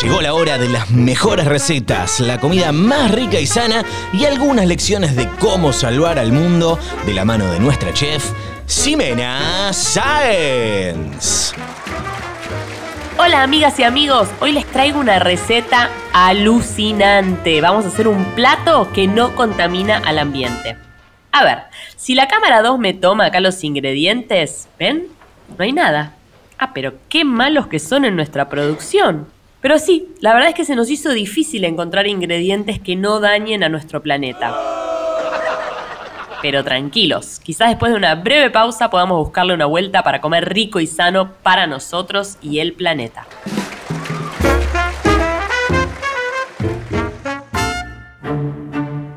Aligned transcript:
Llegó 0.00 0.20
la 0.20 0.32
hora 0.34 0.58
de 0.58 0.68
las 0.68 0.90
mejores 0.90 1.44
recetas, 1.46 2.20
la 2.20 2.38
comida 2.38 2.70
más 2.70 3.10
rica 3.10 3.40
y 3.40 3.46
sana 3.46 3.82
y 4.12 4.26
algunas 4.26 4.64
lecciones 4.64 5.16
de 5.16 5.28
cómo 5.40 5.72
salvar 5.72 6.20
al 6.20 6.30
mundo 6.30 6.78
de 7.04 7.14
la 7.14 7.24
mano 7.24 7.50
de 7.50 7.58
nuestra 7.58 7.92
chef, 7.92 8.30
Ximena 8.64 9.72
Sáenz. 9.72 11.52
Hola 13.18 13.42
amigas 13.42 13.76
y 13.80 13.82
amigos, 13.82 14.28
hoy 14.40 14.52
les 14.52 14.66
traigo 14.66 15.00
una 15.00 15.18
receta 15.18 15.90
alucinante. 16.12 17.60
Vamos 17.60 17.84
a 17.84 17.88
hacer 17.88 18.06
un 18.06 18.24
plato 18.36 18.92
que 18.92 19.08
no 19.08 19.34
contamina 19.34 19.98
al 19.98 20.20
ambiente. 20.20 20.76
A 21.32 21.42
ver, 21.42 21.58
si 21.96 22.14
la 22.14 22.28
cámara 22.28 22.62
2 22.62 22.78
me 22.78 22.94
toma 22.94 23.26
acá 23.26 23.40
los 23.40 23.64
ingredientes, 23.64 24.68
¿ven? 24.78 25.08
No 25.56 25.64
hay 25.64 25.72
nada. 25.72 26.12
Ah, 26.56 26.72
pero 26.72 26.94
qué 27.08 27.24
malos 27.24 27.66
que 27.66 27.80
son 27.80 28.04
en 28.04 28.14
nuestra 28.14 28.48
producción. 28.48 29.26
Pero 29.60 29.78
sí, 29.78 30.14
la 30.20 30.34
verdad 30.34 30.50
es 30.50 30.54
que 30.54 30.64
se 30.64 30.76
nos 30.76 30.88
hizo 30.88 31.10
difícil 31.10 31.64
encontrar 31.64 32.06
ingredientes 32.06 32.78
que 32.78 32.94
no 32.94 33.18
dañen 33.18 33.64
a 33.64 33.68
nuestro 33.68 34.00
planeta. 34.00 34.56
Pero 36.40 36.62
tranquilos, 36.62 37.40
quizás 37.40 37.70
después 37.70 37.90
de 37.90 37.98
una 37.98 38.14
breve 38.14 38.50
pausa 38.50 38.88
podamos 38.88 39.18
buscarle 39.18 39.54
una 39.54 39.66
vuelta 39.66 40.04
para 40.04 40.20
comer 40.20 40.48
rico 40.52 40.78
y 40.78 40.86
sano 40.86 41.32
para 41.42 41.66
nosotros 41.66 42.38
y 42.40 42.60
el 42.60 42.74
planeta. 42.74 43.26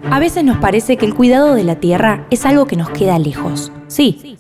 A 0.10 0.20
veces 0.20 0.44
nos 0.44 0.58
parece 0.58 0.98
que 0.98 1.06
el 1.06 1.14
cuidado 1.14 1.54
de 1.54 1.64
la 1.64 1.76
tierra 1.76 2.26
es 2.32 2.48
algo 2.48 2.66
que 2.66 2.76
nos 2.76 2.90
queda 2.90 3.20
lejos. 3.20 3.72
Sí, 3.88 4.38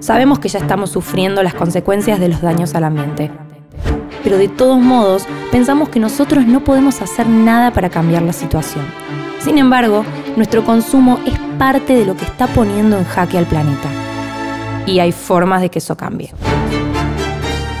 sabemos 0.00 0.38
que 0.38 0.48
ya 0.48 0.58
estamos 0.58 0.90
sufriendo 0.90 1.42
las 1.42 1.54
consecuencias 1.54 2.20
de 2.20 2.28
los 2.28 2.42
daños 2.42 2.74
al 2.74 2.84
ambiente 2.84 3.30
pero 4.22 4.38
de 4.38 4.48
todos 4.48 4.78
modos 4.78 5.26
pensamos 5.50 5.88
que 5.88 6.00
nosotros 6.00 6.46
no 6.46 6.60
podemos 6.60 7.02
hacer 7.02 7.28
nada 7.28 7.72
para 7.72 7.90
cambiar 7.90 8.22
la 8.22 8.32
situación. 8.32 8.84
Sin 9.40 9.58
embargo, 9.58 10.04
nuestro 10.36 10.64
consumo 10.64 11.18
es 11.26 11.38
parte 11.58 11.94
de 11.94 12.04
lo 12.04 12.16
que 12.16 12.24
está 12.24 12.46
poniendo 12.46 12.98
en 12.98 13.04
jaque 13.04 13.38
al 13.38 13.46
planeta. 13.46 13.88
Y 14.86 14.98
hay 14.98 15.12
formas 15.12 15.60
de 15.62 15.70
que 15.70 15.78
eso 15.78 15.96
cambie. 15.96 16.32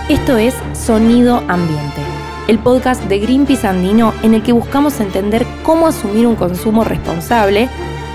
Esto 0.08 0.36
es 0.38 0.54
Sonido 0.72 1.42
Ambiente, 1.48 2.00
el 2.48 2.58
podcast 2.58 3.02
de 3.04 3.20
Greenpeace 3.20 3.66
Andino 3.66 4.12
en 4.22 4.34
el 4.34 4.42
que 4.42 4.52
buscamos 4.52 4.98
entender 5.00 5.46
cómo 5.62 5.86
asumir 5.86 6.26
un 6.26 6.34
consumo 6.34 6.82
responsable 6.82 7.68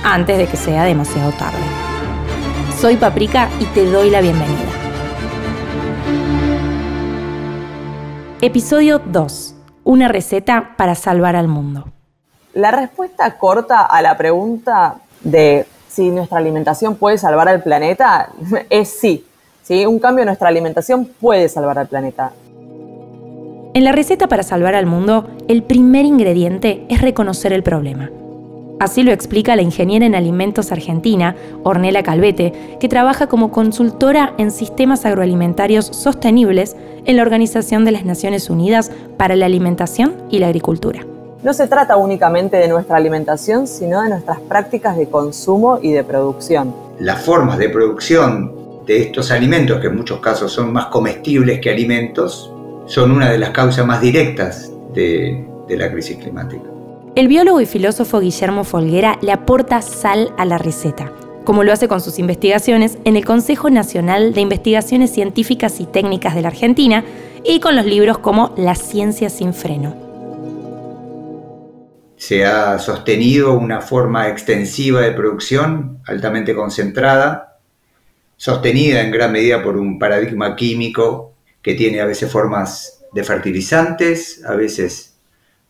antes 0.04 0.38
de 0.38 0.48
que 0.48 0.58
sea 0.58 0.84
demasiado 0.84 1.32
tarde. 1.32 1.58
Soy 2.80 2.98
Paprika 2.98 3.50
y 3.60 3.66
te 3.66 3.90
doy 3.90 4.10
la 4.10 4.22
bienvenida. 4.22 4.65
Episodio 8.42 9.00
2. 9.00 9.56
Una 9.86 10.10
receta 10.10 10.74
para 10.76 10.94
salvar 10.96 11.38
al 11.38 11.48
mundo. 11.48 11.86
La 12.54 12.70
respuesta 12.70 13.38
corta 13.38 13.86
a 13.86 14.02
la 14.02 14.18
pregunta 14.18 14.98
de 15.22 15.66
si 15.88 16.12
nuestra 16.12 16.40
alimentación 16.40 16.96
puede 16.96 17.18
salvar 17.18 17.48
al 17.48 17.64
planeta 17.64 18.30
es 18.70 18.90
sí. 18.90 19.26
¿sí? 19.64 19.86
Un 19.86 20.00
cambio 20.00 20.24
en 20.24 20.28
nuestra 20.28 20.50
alimentación 20.50 21.06
puede 21.06 21.48
salvar 21.48 21.80
al 21.80 21.88
planeta. 21.88 22.34
En 23.74 23.84
la 23.86 23.94
receta 23.94 24.28
para 24.28 24.44
salvar 24.44 24.76
al 24.76 24.86
mundo, 24.86 25.30
el 25.48 25.64
primer 25.64 26.04
ingrediente 26.04 26.86
es 26.90 27.02
reconocer 27.02 27.54
el 27.54 27.64
problema. 27.64 28.10
Así 28.78 29.04
lo 29.04 29.14
explica 29.14 29.56
la 29.56 29.62
ingeniera 29.62 30.06
en 30.06 30.16
alimentos 30.16 30.74
argentina, 30.74 31.36
Ornella 31.64 32.04
Calvete, 32.04 32.78
que 32.78 32.90
trabaja 32.90 33.28
como 33.28 33.50
consultora 33.50 34.34
en 34.38 34.52
sistemas 34.52 35.06
agroalimentarios 35.06 35.86
sostenibles 35.86 36.76
en 37.06 37.16
la 37.16 37.22
Organización 37.22 37.86
de 37.86 37.92
las 37.92 38.04
Naciones 38.04 38.50
Unidas 38.50 38.92
para 39.18 39.38
la 39.38 39.46
Alimentación 39.46 40.16
y 40.30 40.40
la 40.40 40.48
Agricultura. 40.48 41.06
No 41.42 41.54
se 41.54 41.68
trata 41.68 41.96
únicamente 41.96 42.58
de 42.58 42.68
nuestra 42.68 42.98
alimentación, 42.98 43.66
sino 43.66 44.02
de 44.02 44.10
nuestras 44.10 44.40
prácticas 44.42 44.98
de 44.98 45.08
consumo 45.08 45.80
y 45.82 45.92
de 45.94 46.04
producción. 46.04 46.76
Las 47.00 47.24
formas 47.24 47.58
de 47.58 47.70
producción 47.70 48.52
de 48.86 49.04
estos 49.04 49.32
alimentos, 49.32 49.80
que 49.80 49.88
en 49.88 49.96
muchos 49.96 50.20
casos 50.20 50.52
son 50.52 50.74
más 50.74 50.88
comestibles 50.88 51.62
que 51.62 51.70
alimentos, 51.70 52.52
son 52.88 53.12
una 53.12 53.32
de 53.32 53.38
las 53.38 53.52
causas 53.52 53.86
más 53.86 54.02
directas 54.02 54.70
de, 54.94 55.48
de 55.68 55.78
la 55.78 55.90
crisis 55.92 56.18
climática. 56.18 56.75
El 57.16 57.30
biólogo 57.30 57.62
y 57.62 57.66
filósofo 57.66 58.20
Guillermo 58.20 58.66
Folguera 58.66 59.18
le 59.22 59.32
aporta 59.32 59.82
sal 59.82 60.34
a 60.38 60.44
la 60.44 60.58
receta, 60.58 61.14
como 61.46 61.64
lo 61.64 61.72
hace 61.72 61.88
con 61.88 62.02
sus 62.02 62.20
investigaciones 62.20 62.98
en 63.06 63.16
el 63.16 63.24
Consejo 63.24 63.70
Nacional 63.70 64.34
de 64.34 64.42
Investigaciones 64.42 65.14
Científicas 65.14 65.80
y 65.80 65.86
Técnicas 65.86 66.36
de 66.36 66.42
la 66.42 66.50
Argentina 66.50 67.06
y 67.46 67.62
con 67.62 67.78
los 67.78 67.86
libros 67.86 68.18
como 68.18 68.54
La 68.58 68.76
ciencia 68.76 69.30
sin 69.30 69.54
freno. 69.54 69.96
Se 72.18 72.46
ha 72.46 72.78
sostenido 72.80 73.54
una 73.54 73.80
forma 73.80 74.28
extensiva 74.28 75.00
de 75.00 75.14
producción 75.14 76.02
altamente 76.08 76.54
concentrada, 76.54 77.60
sostenida 78.36 79.00
en 79.00 79.12
gran 79.12 79.32
medida 79.32 79.64
por 79.64 79.78
un 79.78 80.00
paradigma 80.00 80.58
químico 80.58 81.32
que 81.62 81.76
tiene 81.76 82.02
a 82.02 82.06
veces 82.06 82.30
formas 82.30 83.06
de 83.14 83.24
fertilizantes, 83.24 84.44
a 84.46 84.56
veces 84.56 85.15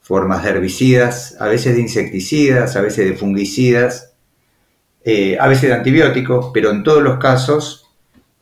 formas 0.06 0.44
de 0.44 0.52
herbicidas, 0.52 1.36
a 1.40 1.48
veces 1.48 1.74
de 1.74 1.82
insecticidas, 1.82 2.76
a 2.76 2.82
veces 2.82 3.10
de 3.10 3.18
fungicidas, 3.18 4.14
eh, 5.04 5.36
a 5.40 5.48
veces 5.48 5.70
de 5.70 5.74
antibióticos, 5.74 6.52
pero 6.54 6.70
en 6.70 6.84
todos 6.84 7.02
los 7.02 7.18
casos 7.18 7.90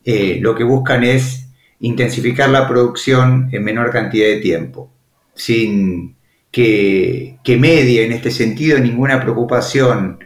eh, 0.04 0.40
lo 0.42 0.54
que 0.54 0.62
buscan 0.62 1.04
es 1.04 1.48
intensificar 1.80 2.50
la 2.50 2.68
producción 2.68 3.48
en 3.50 3.64
menor 3.64 3.90
cantidad 3.90 4.26
de 4.26 4.40
tiempo, 4.40 4.92
sin 5.32 6.16
que, 6.50 7.38
medie 7.58 8.04
en 8.04 8.12
este 8.12 8.30
sentido 8.30 8.78
ninguna 8.78 9.22
preocupación 9.22 10.18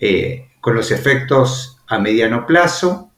eh, 0.00 0.48
con 0.60 0.74
los 0.74 0.90
efectos 0.90 1.78
a 1.86 2.00
mediano 2.00 2.46
plazo, 2.46 3.12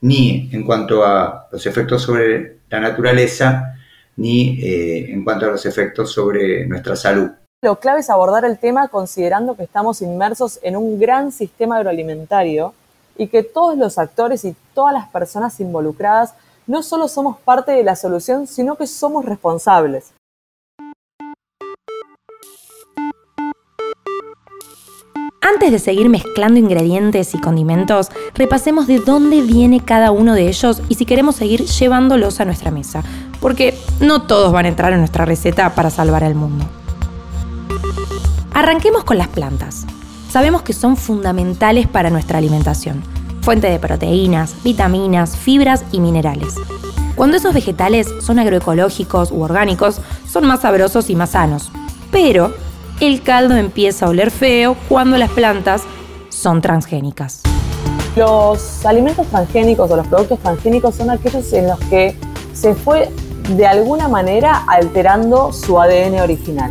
ni 0.00 0.50
en 0.52 0.64
cuanto 0.64 1.04
a 1.04 1.46
los 1.52 1.66
efectos 1.66 2.02
sobre 2.02 2.56
la 2.68 2.80
naturaleza, 2.80 3.75
ni 4.16 4.60
eh, 4.62 5.12
en 5.12 5.24
cuanto 5.24 5.46
a 5.46 5.50
los 5.50 5.66
efectos 5.66 6.12
sobre 6.12 6.66
nuestra 6.66 6.96
salud. 6.96 7.30
Lo 7.62 7.80
clave 7.80 8.00
es 8.00 8.10
abordar 8.10 8.44
el 8.44 8.58
tema 8.58 8.88
considerando 8.88 9.56
que 9.56 9.64
estamos 9.64 10.02
inmersos 10.02 10.58
en 10.62 10.76
un 10.76 10.98
gran 10.98 11.32
sistema 11.32 11.76
agroalimentario 11.76 12.74
y 13.16 13.28
que 13.28 13.42
todos 13.42 13.76
los 13.76 13.98
actores 13.98 14.44
y 14.44 14.54
todas 14.74 14.92
las 14.92 15.08
personas 15.08 15.58
involucradas 15.60 16.34
no 16.66 16.82
solo 16.82 17.08
somos 17.08 17.38
parte 17.38 17.72
de 17.72 17.84
la 17.84 17.96
solución, 17.96 18.46
sino 18.46 18.76
que 18.76 18.86
somos 18.86 19.24
responsables. 19.24 20.12
Antes 25.40 25.70
de 25.70 25.78
seguir 25.78 26.08
mezclando 26.08 26.58
ingredientes 26.58 27.32
y 27.32 27.40
condimentos, 27.40 28.10
repasemos 28.34 28.88
de 28.88 28.98
dónde 28.98 29.42
viene 29.42 29.80
cada 29.80 30.10
uno 30.10 30.34
de 30.34 30.48
ellos 30.48 30.82
y 30.88 30.96
si 30.96 31.06
queremos 31.06 31.36
seguir 31.36 31.64
llevándolos 31.64 32.40
a 32.40 32.44
nuestra 32.44 32.72
mesa, 32.72 33.04
porque 33.40 33.75
no 34.00 34.22
todos 34.22 34.52
van 34.52 34.66
a 34.66 34.68
entrar 34.68 34.92
en 34.92 34.98
nuestra 34.98 35.24
receta 35.24 35.74
para 35.74 35.90
salvar 35.90 36.24
al 36.24 36.34
mundo. 36.34 36.64
Arranquemos 38.52 39.04
con 39.04 39.18
las 39.18 39.28
plantas. 39.28 39.86
Sabemos 40.30 40.62
que 40.62 40.72
son 40.72 40.96
fundamentales 40.96 41.86
para 41.86 42.10
nuestra 42.10 42.38
alimentación, 42.38 43.02
fuente 43.42 43.68
de 43.68 43.78
proteínas, 43.78 44.54
vitaminas, 44.62 45.36
fibras 45.36 45.84
y 45.92 46.00
minerales. 46.00 46.54
Cuando 47.14 47.36
esos 47.38 47.54
vegetales 47.54 48.08
son 48.20 48.38
agroecológicos 48.38 49.30
u 49.30 49.40
orgánicos, 49.40 50.00
son 50.28 50.46
más 50.46 50.60
sabrosos 50.60 51.08
y 51.08 51.16
más 51.16 51.30
sanos. 51.30 51.70
Pero 52.10 52.52
el 53.00 53.22
caldo 53.22 53.56
empieza 53.56 54.06
a 54.06 54.08
oler 54.10 54.30
feo 54.30 54.76
cuando 54.88 55.16
las 55.16 55.30
plantas 55.30 55.82
son 56.28 56.60
transgénicas. 56.60 57.42
Los 58.16 58.84
alimentos 58.84 59.26
transgénicos 59.28 59.90
o 59.90 59.96
los 59.96 60.06
productos 60.06 60.38
transgénicos 60.40 60.94
son 60.94 61.10
aquellos 61.10 61.52
en 61.52 61.68
los 61.68 61.78
que 61.80 62.18
se 62.52 62.74
fue 62.74 63.10
de 63.48 63.66
alguna 63.66 64.08
manera 64.08 64.64
alterando 64.66 65.52
su 65.52 65.80
ADN 65.80 66.20
original. 66.20 66.70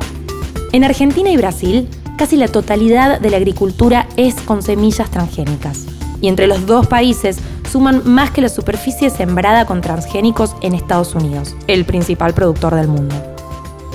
En 0.74 0.83
Argentina 0.83 1.30
y 1.30 1.38
Brasil, 1.38 1.89
casi 2.18 2.38
la 2.38 2.48
totalidad 2.48 3.19
de 3.19 3.30
la 3.30 3.38
agricultura 3.38 4.07
es 4.18 4.36
con 4.42 4.62
semillas 4.62 5.10
transgénicas. 5.10 5.86
Y 6.22 6.27
entre 6.27 6.48
los 6.48 6.66
dos 6.66 6.88
países 6.88 7.38
suman 7.72 8.01
más 8.06 8.31
que 8.31 8.42
la 8.42 8.50
superficie 8.50 9.10
sembrada 9.10 9.66
con 9.66 9.81
transgénicos 9.81 10.56
en 10.62 10.74
Estados 10.74 11.16
Unidos, 11.16 11.56
el 11.68 11.86
principal 11.86 12.33
productor 12.33 12.75
del 12.75 12.88
mundo 12.88 13.16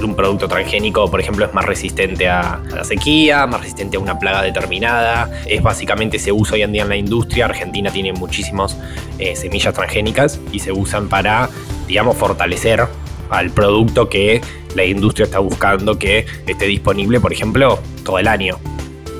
un 0.04 0.14
producto 0.14 0.48
transgénico, 0.48 1.10
por 1.10 1.20
ejemplo, 1.20 1.44
es 1.44 1.54
más 1.54 1.64
resistente 1.64 2.28
a, 2.28 2.60
la 2.74 2.84
sequía, 2.84 3.46
más 3.46 3.60
resistente 3.60 3.96
a 3.96 4.00
una 4.00 4.18
plaga 4.18 4.42
determinada. 4.42 5.30
Es 5.46 5.62
básicamente 5.62 6.18
se 6.18 6.32
usa 6.32 6.54
hoy 6.54 6.62
en 6.62 6.72
día 6.72 6.82
en 6.82 6.88
la 6.88 6.96
industria. 6.96 7.46
Argentina 7.46 7.90
tiene 7.90 8.12
muchísimas 8.12 8.76
eh, 9.18 9.36
semillas 9.36 9.74
transgénicas 9.74 10.40
y 10.52 10.60
se 10.60 10.72
usan 10.72 11.08
para, 11.08 11.48
digamos, 11.90 12.16
fortalecer 12.16 12.86
al 13.30 13.50
producto 13.50 14.08
que 14.08 14.40
la 14.76 14.84
industria 14.84 15.24
está 15.24 15.40
buscando 15.40 15.98
que 15.98 16.24
esté 16.46 16.66
disponible, 16.66 17.18
por 17.18 17.32
ejemplo, 17.32 17.80
todo 18.04 18.20
el 18.20 18.28
año. 18.28 18.58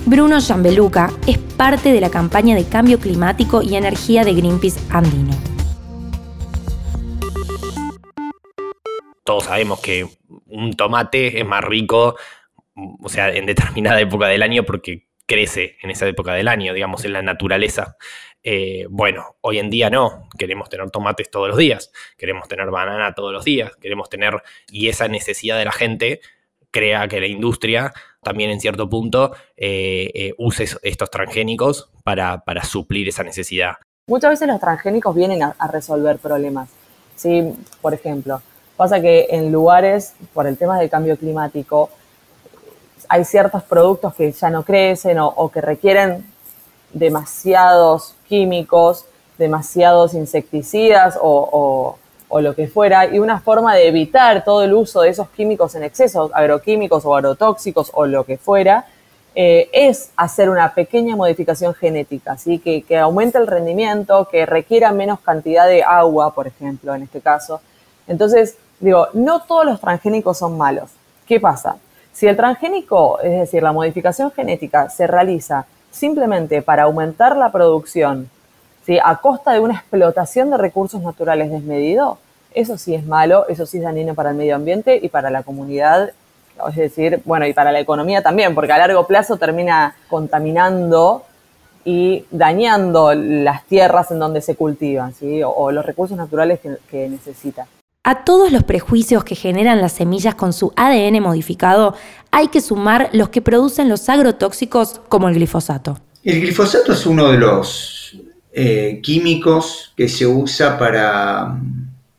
Bruno 0.06 0.40
Jambeluca 0.40 1.10
es 1.26 1.36
parte 1.38 1.92
de 1.92 2.00
la 2.00 2.10
campaña 2.10 2.54
de 2.54 2.64
cambio 2.64 3.00
climático 3.00 3.60
y 3.60 3.74
energía 3.74 4.22
de 4.24 4.34
Greenpeace 4.34 4.80
Andino. 4.88 5.36
Todos 9.24 9.44
sabemos 9.44 9.80
que 9.80 10.08
un 10.46 10.74
tomate 10.74 11.40
es 11.40 11.46
más 11.46 11.64
rico, 11.64 12.14
o 13.02 13.08
sea, 13.08 13.30
en 13.30 13.46
determinada 13.46 14.00
época 14.00 14.28
del 14.28 14.42
año 14.44 14.62
porque 14.62 15.08
crece 15.26 15.76
en 15.82 15.90
esa 15.90 16.06
época 16.06 16.34
del 16.34 16.46
año, 16.46 16.72
digamos, 16.72 17.04
en 17.04 17.14
la 17.14 17.22
naturaleza. 17.22 17.96
Eh, 18.42 18.86
bueno, 18.88 19.36
hoy 19.42 19.58
en 19.58 19.68
día 19.68 19.90
no, 19.90 20.28
queremos 20.38 20.68
tener 20.70 20.90
tomates 20.90 21.30
todos 21.30 21.48
los 21.48 21.58
días, 21.58 21.92
queremos 22.16 22.48
tener 22.48 22.70
banana 22.70 23.14
todos 23.14 23.32
los 23.32 23.44
días, 23.44 23.76
queremos 23.76 24.08
tener, 24.08 24.42
y 24.70 24.88
esa 24.88 25.08
necesidad 25.08 25.58
de 25.58 25.66
la 25.66 25.72
gente 25.72 26.20
crea 26.70 27.06
que 27.08 27.20
la 27.20 27.26
industria 27.26 27.92
también 28.22 28.50
en 28.50 28.60
cierto 28.60 28.88
punto 28.88 29.32
eh, 29.56 30.10
eh, 30.14 30.34
use 30.38 30.66
estos 30.82 31.10
transgénicos 31.10 31.90
para, 32.04 32.42
suplir 32.64 33.08
esa 33.08 33.24
necesidad. 33.24 33.74
Muchas 34.06 34.30
veces 34.30 34.48
los 34.48 34.60
transgénicos 34.60 35.14
vienen 35.14 35.42
a, 35.42 35.54
resolver 35.70 36.18
problemas. 36.18 36.70
¿sí? 37.16 37.52
Por 37.80 37.92
ejemplo, 37.92 38.40
pasa 38.76 39.00
que 39.00 39.26
en 39.30 39.52
lugares, 39.52 40.14
por 40.32 40.46
el 40.46 40.56
tema 40.56 40.78
del 40.78 40.88
cambio 40.88 41.16
climático, 41.16 41.90
hay 43.08 43.24
ciertos 43.24 43.62
productos 43.64 44.14
que 44.14 44.32
ya 44.32 44.50
no 44.50 44.62
crecen 44.62 45.18
o 45.18 45.50
que 45.50 45.60
requieren 45.60 46.24
demasiados 46.92 48.14
químicos, 48.28 49.04
demasiados 49.38 50.14
insecticidas 50.14 51.18
o, 51.20 51.96
lo 52.30 52.54
que 52.54 52.68
fuera, 52.68 53.06
y 53.06 53.18
una 53.18 53.40
forma 53.40 53.74
de 53.74 53.88
evitar 53.88 54.44
todo 54.44 54.62
el 54.62 54.72
uso 54.72 55.00
de 55.00 55.08
esos 55.08 55.28
químicos 55.30 55.74
en 55.74 55.82
exceso, 55.82 56.30
agroquímicos 56.32 57.04
o 57.04 57.16
agrotóxicos 57.16 57.90
o 57.92 58.06
lo 58.06 58.24
que 58.24 58.38
fuera, 58.38 58.86
eh, 59.34 59.68
es 59.72 60.10
hacer 60.16 60.48
una 60.48 60.72
pequeña 60.74 61.16
modificación 61.16 61.74
genética, 61.74 62.36
¿sí? 62.36 62.58
que, 62.58 62.82
que 62.82 62.98
aumente 62.98 63.38
el 63.38 63.46
rendimiento, 63.46 64.28
que 64.30 64.46
requiera 64.46 64.92
menos 64.92 65.20
cantidad 65.20 65.66
de 65.66 65.82
agua, 65.82 66.32
por 66.34 66.46
ejemplo, 66.46 66.94
en 66.94 67.02
este 67.02 67.20
caso. 67.20 67.60
Entonces, 68.06 68.56
digo, 68.78 69.08
no 69.12 69.42
todos 69.42 69.64
los 69.64 69.80
transgénicos 69.80 70.38
son 70.38 70.56
malos. 70.56 70.90
¿Qué 71.26 71.40
pasa? 71.40 71.76
Si 72.12 72.26
el 72.26 72.36
transgénico, 72.36 73.20
es 73.20 73.40
decir, 73.40 73.62
la 73.62 73.72
modificación 73.72 74.30
genética, 74.32 74.88
se 74.88 75.06
realiza 75.06 75.66
simplemente 75.90 76.62
para 76.62 76.84
aumentar 76.84 77.36
la 77.36 77.50
producción 77.50 78.30
¿sí? 78.86 78.98
a 79.02 79.16
costa 79.16 79.52
de 79.52 79.60
una 79.60 79.74
explotación 79.74 80.50
de 80.50 80.56
recursos 80.56 81.02
naturales 81.02 81.50
desmedido, 81.50 82.18
eso 82.54 82.78
sí 82.78 82.94
es 82.94 83.04
malo, 83.06 83.46
eso 83.48 83.66
sí 83.66 83.78
es 83.78 83.84
dañino 83.84 84.14
para 84.14 84.30
el 84.30 84.36
medio 84.36 84.56
ambiente 84.56 84.98
y 85.00 85.08
para 85.08 85.30
la 85.30 85.42
comunidad, 85.42 86.12
es 86.68 86.76
decir, 86.76 87.22
bueno, 87.24 87.46
y 87.46 87.52
para 87.52 87.72
la 87.72 87.80
economía 87.80 88.22
también, 88.22 88.54
porque 88.54 88.72
a 88.72 88.78
largo 88.78 89.06
plazo 89.06 89.36
termina 89.36 89.94
contaminando 90.08 91.24
y 91.84 92.26
dañando 92.30 93.14
las 93.14 93.64
tierras 93.64 94.10
en 94.10 94.18
donde 94.18 94.40
se 94.40 94.56
cultivan, 94.56 95.14
¿sí? 95.14 95.42
o, 95.44 95.70
los 95.70 95.86
recursos 95.86 96.16
naturales 96.16 96.60
que, 96.60 96.76
que 96.90 97.08
necesita. 97.08 97.66
A 98.02 98.24
todos 98.24 98.50
los 98.50 98.64
prejuicios 98.64 99.24
que 99.24 99.34
generan 99.34 99.82
las 99.82 99.92
semillas 99.92 100.34
con 100.34 100.54
su 100.54 100.72
ADN 100.74 101.22
modificado, 101.22 101.94
hay 102.30 102.48
que 102.48 102.62
sumar 102.62 103.10
los 103.12 103.28
que 103.28 103.42
producen 103.42 103.90
los 103.90 104.08
agrotóxicos 104.08 105.02
como 105.10 105.28
el 105.28 105.34
glifosato. 105.34 105.98
El 106.24 106.40
glifosato 106.40 106.94
es 106.94 107.04
uno 107.04 107.30
de 107.30 107.36
los 107.36 108.18
eh, 108.52 109.00
químicos 109.02 109.92
que 109.98 110.08
se 110.08 110.26
usa 110.26 110.78
para, 110.78 111.60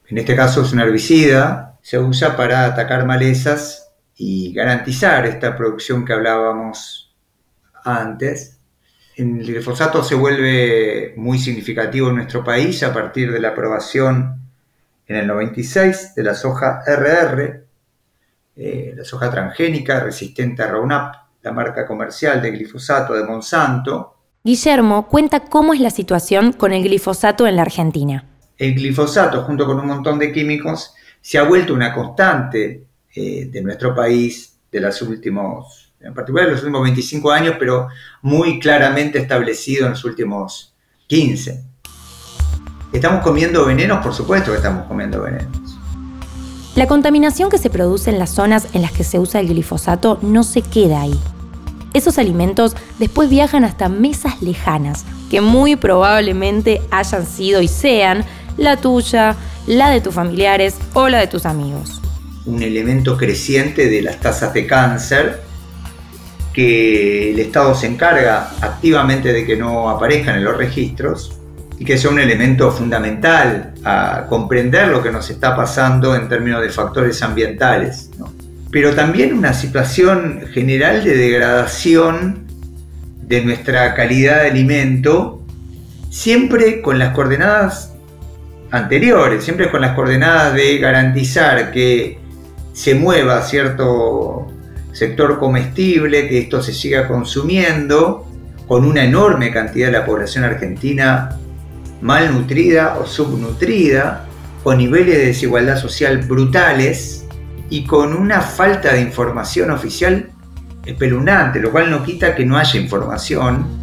en 0.08 0.18
este 0.20 0.36
caso 0.36 0.62
es 0.62 0.72
un 0.72 0.82
herbicida, 0.82 1.80
se 1.82 1.98
usa 1.98 2.38
para 2.38 2.66
atacar 2.66 3.08
malezas 3.08 3.90
y 4.16 4.54
garantizar 4.54 5.26
esta 5.26 5.58
producción 5.58 6.06
que 6.06 6.14
hablábamos 6.14 7.12
antes. 7.84 8.60
El 9.16 9.40
glifosato 9.40 10.04
se 10.04 10.14
vuelve 10.14 11.16
muy 11.18 11.40
significativo 11.40 12.10
en 12.10 12.18
nuestro 12.18 12.44
país 12.44 12.84
a 12.84 12.94
partir 12.94 13.32
de 13.32 13.40
la 13.40 13.50
aprobación 13.50 14.41
en 15.12 15.18
el 15.18 15.28
96 15.28 16.16
de 16.16 16.24
la 16.24 16.34
soja 16.34 16.84
RR, 16.88 17.66
eh, 18.56 18.94
la 18.96 19.04
soja 19.04 19.30
transgénica 19.30 20.00
resistente 20.00 20.64
a 20.64 20.68
Roundup, 20.68 21.12
la 21.42 21.52
marca 21.52 21.86
comercial 21.86 22.42
de 22.42 22.52
glifosato 22.52 23.14
de 23.14 23.26
Monsanto. 23.26 24.16
Guillermo 24.42 25.10
cuenta 25.10 25.42
cómo 25.42 25.74
es 25.74 25.82
la 25.82 25.90
situación 25.90 26.54
con 26.54 26.72
el 26.72 26.84
glifosato 26.84 27.46
en 27.46 27.58
la 27.58 27.64
Argentina. 27.64 28.24
El 28.58 28.74
glifosato, 28.74 29.42
junto 29.44 29.66
con 29.66 29.82
un 29.82 29.88
montón 29.88 30.18
de 30.18 30.32
químicos, 30.32 30.94
se 31.20 31.38
ha 31.38 31.44
vuelto 31.44 31.74
una 31.74 31.94
constante 31.94 32.86
eh, 33.14 33.50
de 33.52 33.62
nuestro 33.62 33.94
país 33.94 34.60
de 34.72 34.80
los 34.80 35.02
últimos, 35.02 35.94
en 36.00 36.14
particular 36.14 36.46
de 36.46 36.54
los 36.54 36.62
últimos 36.62 36.84
25 36.84 37.32
años, 37.32 37.56
pero 37.60 37.90
muy 38.22 38.62
claramente 38.62 39.20
establecido 39.20 39.88
en 39.88 39.92
los 39.92 40.06
últimos 40.06 40.74
15. 41.08 41.71
¿Estamos 42.94 43.24
comiendo 43.24 43.66
venenos? 43.66 44.04
Por 44.04 44.14
supuesto 44.14 44.52
que 44.52 44.58
estamos 44.58 44.86
comiendo 44.86 45.22
venenos. 45.22 45.78
La 46.76 46.88
contaminación 46.88 47.50
que 47.50 47.58
se 47.58 47.70
produce 47.70 48.10
en 48.10 48.20
las 48.20 48.32
zonas 48.32 48.68
en 48.74 48.82
las 48.82 48.92
que 48.92 49.06
se 49.06 49.18
usa 49.18 49.40
el 49.40 49.48
glifosato 49.48 50.20
no 50.22 50.44
se 50.44 50.62
queda 50.62 51.02
ahí. 51.02 51.18
Esos 51.94 52.18
alimentos 52.18 52.76
después 53.00 53.30
viajan 53.30 53.64
hasta 53.64 53.88
mesas 53.88 54.42
lejanas, 54.42 55.06
que 55.30 55.40
muy 55.40 55.78
probablemente 55.78 56.82
hayan 56.92 57.26
sido 57.26 57.62
y 57.62 57.70
sean 57.70 58.26
la 58.58 58.78
tuya, 58.78 59.36
la 59.68 59.90
de 59.90 60.02
tus 60.02 60.14
familiares 60.14 60.76
o 60.94 61.08
la 61.08 61.20
de 61.20 61.28
tus 61.28 61.46
amigos. 61.46 62.02
Un 62.46 62.62
elemento 62.62 63.18
creciente 63.18 63.88
de 63.88 64.02
las 64.02 64.20
tasas 64.20 64.54
de 64.54 64.68
cáncer 64.68 65.42
que 66.54 67.32
el 67.32 67.40
Estado 67.40 67.74
se 67.74 67.88
encarga 67.88 68.52
activamente 68.60 69.32
de 69.32 69.46
que 69.46 69.56
no 69.56 69.90
aparezcan 69.90 70.36
en 70.36 70.44
los 70.44 70.58
registros 70.58 71.41
y 71.82 71.84
que 71.84 71.98
sea 71.98 72.12
un 72.12 72.20
elemento 72.20 72.72
fundamental 72.72 73.74
a 73.84 74.28
comprender 74.30 74.90
lo 74.90 75.02
que 75.02 75.10
nos 75.10 75.28
está 75.32 75.56
pasando 75.56 76.16
en 76.16 76.30
términos 76.30 76.62
de 76.62 76.70
factores 76.70 77.24
ambientales. 77.24 78.12
Pero 78.70 78.94
también 78.94 79.34
una 79.34 79.52
situación 79.52 80.44
general 80.54 81.04
de 81.04 81.18
degradación 81.18 82.44
de 83.24 83.44
nuestra 83.44 83.96
calidad 83.96 84.44
de 84.44 84.50
alimento, 84.52 85.44
siempre 86.12 86.84
con 86.84 87.00
las 87.00 87.16
coordenadas 87.16 87.96
anteriores, 88.70 89.44
siempre 89.44 89.72
con 89.72 89.82
las 89.82 89.96
coordenadas 89.96 90.54
de 90.54 90.78
garantizar 90.78 91.72
que 91.72 92.20
se 92.74 92.94
mueva 92.94 93.42
cierto 93.42 94.54
sector 94.92 95.40
comestible, 95.40 96.28
que 96.28 96.38
esto 96.38 96.62
se 96.62 96.74
siga 96.74 97.08
consumiendo, 97.08 98.28
con 98.68 98.86
una 98.86 99.04
enorme 99.04 99.50
cantidad 99.50 99.88
de 99.88 99.94
la 99.94 100.06
población 100.06 100.44
argentina 100.44 101.40
malnutrida 102.02 102.98
o 103.00 103.06
subnutrida, 103.06 104.26
con 104.64 104.78
niveles 104.78 105.18
de 105.18 105.26
desigualdad 105.28 105.78
social 105.78 106.18
brutales 106.20 107.26
y 107.70 107.86
con 107.86 108.14
una 108.14 108.42
falta 108.42 108.94
de 108.94 109.02
información 109.02 109.72
oficial 109.72 110.30
espeluznante, 110.86 111.60
lo 111.60 111.72
cual 111.72 111.90
no 111.90 112.04
quita 112.04 112.36
que 112.36 112.46
no 112.46 112.58
haya 112.58 112.80
información. 112.80 113.82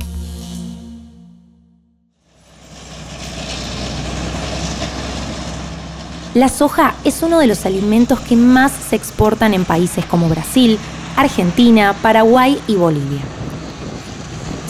La 6.34 6.48
soja 6.48 6.94
es 7.04 7.22
uno 7.22 7.40
de 7.40 7.48
los 7.48 7.66
alimentos 7.66 8.20
que 8.20 8.36
más 8.36 8.70
se 8.70 8.94
exportan 8.94 9.54
en 9.54 9.64
países 9.64 10.04
como 10.04 10.28
Brasil, 10.28 10.78
Argentina, 11.16 11.96
Paraguay 12.00 12.60
y 12.68 12.76
Bolivia. 12.76 13.22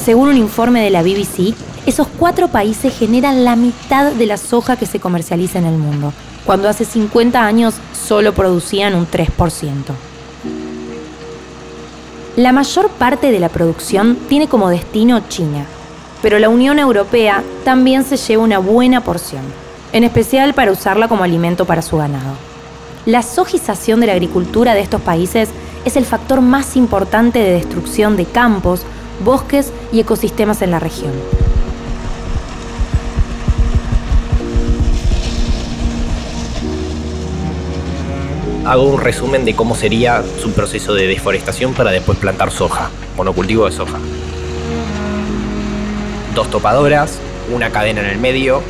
Según 0.03 0.31
un 0.31 0.39
informe 0.39 0.83
de 0.83 0.89
la 0.89 1.03
BBC, 1.03 1.55
esos 1.89 2.07
cuatro 2.07 2.49
países 2.49 2.95
generan 2.95 3.47
la 3.47 3.57
mitad 3.57 4.13
de 4.13 4.27
la 4.27 4.37
soja 4.37 4.77
que 4.77 4.85
se 4.85 5.01
comercializa 5.01 5.59
en 5.59 5.65
el 5.65 5.79
mundo, 5.79 6.13
cuando 6.45 6.69
hace 6.69 6.85
50 6.85 7.43
años 7.43 7.77
solo 7.95 8.35
producían 8.35 8.95
un 8.95 9.07
3%. 9.07 9.27
La 12.37 12.53
mayor 12.53 12.91
parte 12.91 13.33
de 13.33 13.41
la 13.41 13.49
producción 13.49 14.19
tiene 14.29 14.49
como 14.49 14.69
destino 14.69 15.23
China, 15.31 15.65
pero 16.21 16.39
la 16.39 16.51
Unión 16.51 16.79
Europea 16.79 17.43
también 17.65 18.05
se 18.05 18.19
lleva 18.19 18.43
una 18.43 18.59
buena 18.59 19.03
porción, 19.03 19.43
en 19.95 20.05
especial 20.05 20.53
para 20.53 20.73
usarla 20.73 21.09
como 21.09 21.25
alimento 21.25 21.65
para 21.65 21.81
su 21.81 21.97
ganado. 21.97 22.35
La 23.07 23.23
sojización 23.23 24.01
de 24.01 24.09
la 24.09 24.13
agricultura 24.13 24.75
de 24.75 24.83
estos 24.83 25.01
países 25.01 25.49
es 25.87 25.97
el 25.97 26.05
factor 26.05 26.43
más 26.43 26.77
importante 26.77 27.39
de 27.39 27.53
destrucción 27.53 28.19
de 28.19 28.27
campos, 28.27 28.83
bosques 29.25 29.73
y 29.91 30.01
ecosistemas 30.01 30.61
en 30.61 30.71
la 30.71 30.81
región. 30.81 31.13
Hago 38.69 38.83
un 38.83 39.01
resumen 39.01 39.47
de 39.47 39.55
cómo 39.55 39.75
sería 39.75 40.23
su 40.43 40.53
proceso 40.53 40.93
de 40.93 41.07
deforestación 41.07 41.73
para 41.73 41.91
después 41.91 42.19
plantar 42.19 42.51
soja, 42.51 42.91
monocultivo 43.17 43.65
de 43.65 43.73
soja. 43.73 43.99
Dos 46.35 46.51
topadoras, 46.51 47.19
una 47.51 47.71
cadena 47.71 48.03
en 48.03 48.09
el 48.09 48.19
medio, 48.19 48.61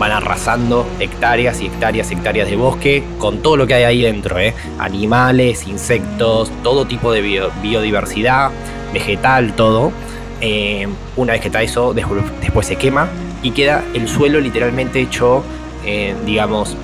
van 0.00 0.10
arrasando 0.10 0.84
hectáreas 0.98 1.60
y 1.60 1.66
hectáreas 1.66 2.10
y 2.10 2.14
hectáreas 2.14 2.50
de 2.50 2.56
bosque 2.56 3.04
con 3.18 3.40
todo 3.40 3.56
lo 3.56 3.68
que 3.68 3.74
hay 3.74 3.84
ahí 3.84 4.02
dentro, 4.02 4.36
¿eh? 4.40 4.52
animales, 4.80 5.68
insectos, 5.68 6.50
todo 6.64 6.86
tipo 6.86 7.12
de 7.12 7.48
biodiversidad, 7.62 8.50
vegetal, 8.92 9.54
todo. 9.54 9.92
Eh, 10.40 10.88
una 11.14 11.34
vez 11.34 11.40
que 11.40 11.48
está 11.48 11.62
eso, 11.62 11.94
después 11.94 12.66
se 12.66 12.74
quema 12.74 13.08
y 13.44 13.52
queda 13.52 13.84
el 13.94 14.08
suelo 14.08 14.40
literalmente 14.40 15.00
hecho, 15.00 15.44
eh, 15.84 16.16
digamos, 16.26 16.76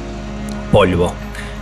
polvo. 0.70 1.12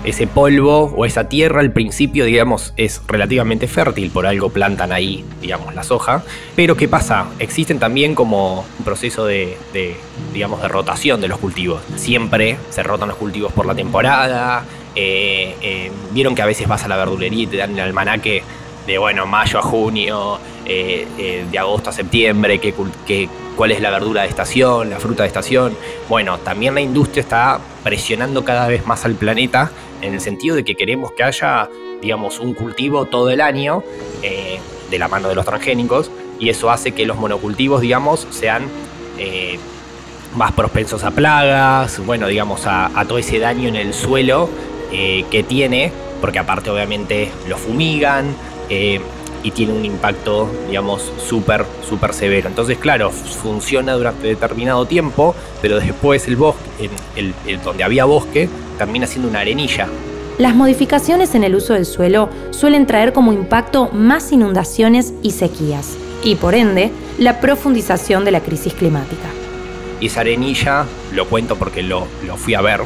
Ese 0.04 0.26
polvo 0.26 0.92
o 0.96 1.04
esa 1.04 1.28
tierra 1.28 1.60
al 1.60 1.72
principio, 1.72 2.24
digamos, 2.24 2.72
es 2.76 3.02
relativamente 3.06 3.68
fértil, 3.68 4.10
por 4.10 4.26
algo 4.26 4.50
plantan 4.50 4.92
ahí, 4.92 5.24
digamos, 5.40 5.74
la 5.74 5.82
soja. 5.82 6.22
Pero 6.56 6.76
¿qué 6.76 6.88
pasa? 6.88 7.26
Existen 7.38 7.78
también 7.78 8.14
como 8.14 8.64
un 8.78 8.84
proceso 8.84 9.26
de, 9.26 9.56
digamos, 10.32 10.62
de 10.62 10.68
rotación 10.68 11.20
de 11.20 11.28
los 11.28 11.38
cultivos. 11.38 11.82
Siempre 11.96 12.56
se 12.70 12.82
rotan 12.82 13.08
los 13.08 13.18
cultivos 13.18 13.52
por 13.52 13.66
la 13.66 13.74
temporada. 13.74 14.64
Eh, 14.96 15.54
eh, 15.60 15.92
vieron 16.12 16.34
que 16.34 16.42
a 16.42 16.46
veces 16.46 16.66
vas 16.66 16.84
a 16.84 16.88
la 16.88 16.96
verdulería 16.96 17.44
y 17.44 17.46
te 17.46 17.56
dan 17.58 17.72
el 17.72 17.80
almanaque 17.80 18.42
de, 18.86 18.98
bueno, 18.98 19.26
mayo 19.26 19.58
a 19.58 19.62
junio, 19.62 20.38
eh, 20.64 21.44
de 21.50 21.58
agosto 21.58 21.90
a 21.90 21.92
septiembre, 21.92 22.58
que, 22.58 22.74
que, 23.06 23.28
cuál 23.60 23.72
es 23.72 23.82
la 23.82 23.90
verdura 23.90 24.22
de 24.22 24.28
estación, 24.28 24.88
la 24.88 24.98
fruta 24.98 25.24
de 25.24 25.26
estación. 25.26 25.76
Bueno, 26.08 26.38
también 26.38 26.74
la 26.74 26.80
industria 26.80 27.20
está 27.20 27.60
presionando 27.84 28.42
cada 28.42 28.66
vez 28.66 28.86
más 28.86 29.04
al 29.04 29.16
planeta 29.16 29.70
en 30.00 30.14
el 30.14 30.22
sentido 30.22 30.56
de 30.56 30.64
que 30.64 30.76
queremos 30.76 31.12
que 31.12 31.24
haya, 31.24 31.68
digamos, 32.00 32.40
un 32.40 32.54
cultivo 32.54 33.04
todo 33.04 33.28
el 33.28 33.42
año 33.42 33.82
eh, 34.22 34.58
de 34.90 34.98
la 34.98 35.08
mano 35.08 35.28
de 35.28 35.34
los 35.34 35.44
transgénicos 35.44 36.10
y 36.38 36.48
eso 36.48 36.70
hace 36.70 36.92
que 36.92 37.04
los 37.04 37.18
monocultivos, 37.18 37.82
digamos, 37.82 38.26
sean 38.30 38.62
eh, 39.18 39.58
más 40.34 40.52
propensos 40.52 41.04
a 41.04 41.10
plagas, 41.10 41.98
bueno, 42.06 42.28
digamos, 42.28 42.62
a, 42.64 42.90
todo 43.06 43.18
ese 43.18 43.40
daño 43.40 43.68
en 43.68 43.76
el 43.76 43.92
suelo 43.92 44.48
eh, 44.90 45.26
que 45.30 45.42
tiene, 45.42 45.92
porque 46.22 46.38
aparte 46.38 46.70
obviamente 46.70 47.30
lo 47.46 47.58
fumigan 47.58 48.34
y 49.42 49.50
tiene 49.52 49.72
un 49.72 49.84
impacto, 49.84 50.50
digamos, 50.68 51.12
súper, 51.26 51.64
súper 51.88 52.12
severo. 52.12 52.48
Entonces, 52.48 52.78
claro, 52.78 53.10
funciona 53.10 53.94
durante 53.94 54.26
determinado 54.26 54.86
tiempo, 54.86 55.34
pero 55.62 55.78
después 55.78 56.26
el 56.28 56.36
bosque, 56.36 56.90
el, 57.16 57.34
donde 57.62 57.84
había 57.84 58.04
bosque, 58.04 58.48
termina 58.78 59.06
siendo 59.06 59.28
una 59.28 59.40
arenilla. 59.40 59.88
Las 60.38 60.54
modificaciones 60.54 61.34
en 61.34 61.44
el 61.44 61.54
uso 61.54 61.74
del 61.74 61.84
suelo 61.84 62.30
suelen 62.50 62.86
traer 62.86 63.12
como 63.12 63.32
impacto 63.32 63.90
más 63.92 64.32
inundaciones 64.32 65.12
y 65.22 65.32
sequías, 65.32 65.96
y 66.24 66.36
por 66.36 66.54
ende, 66.54 66.90
la 67.18 67.40
profundización 67.40 68.24
de 68.24 68.30
la 68.30 68.40
crisis 68.40 68.72
climática. 68.72 69.28
Y 70.00 70.06
esa 70.06 70.20
arenilla, 70.20 70.86
lo 71.12 71.26
cuento 71.26 71.56
porque 71.56 71.82
lo, 71.82 72.06
lo 72.26 72.38
fui 72.38 72.54
a 72.54 72.62
ver, 72.62 72.80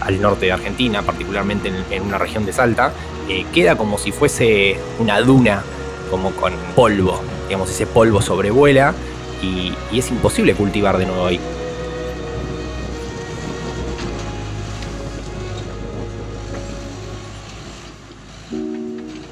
al 0.00 0.20
norte 0.20 0.46
de 0.46 0.52
Argentina, 0.52 1.02
particularmente 1.02 1.72
en, 1.90 2.02
una 2.02 2.18
región 2.18 2.44
de 2.44 2.52
Salta, 2.52 2.92
eh, 3.28 3.44
queda 3.52 3.76
como 3.76 3.98
si 3.98 4.12
fuese 4.12 4.76
una 4.98 5.20
duna 5.20 5.62
como 6.10 6.30
con 6.32 6.52
polvo. 6.74 7.20
Digamos, 7.46 7.70
ese 7.70 7.86
polvo 7.86 8.20
sobrevuela 8.20 8.94
y, 9.42 9.72
y 9.92 9.98
es 9.98 10.10
imposible 10.10 10.54
cultivar 10.54 10.98
de 10.98 11.06
nuevo 11.06 11.26
ahí. 11.26 11.40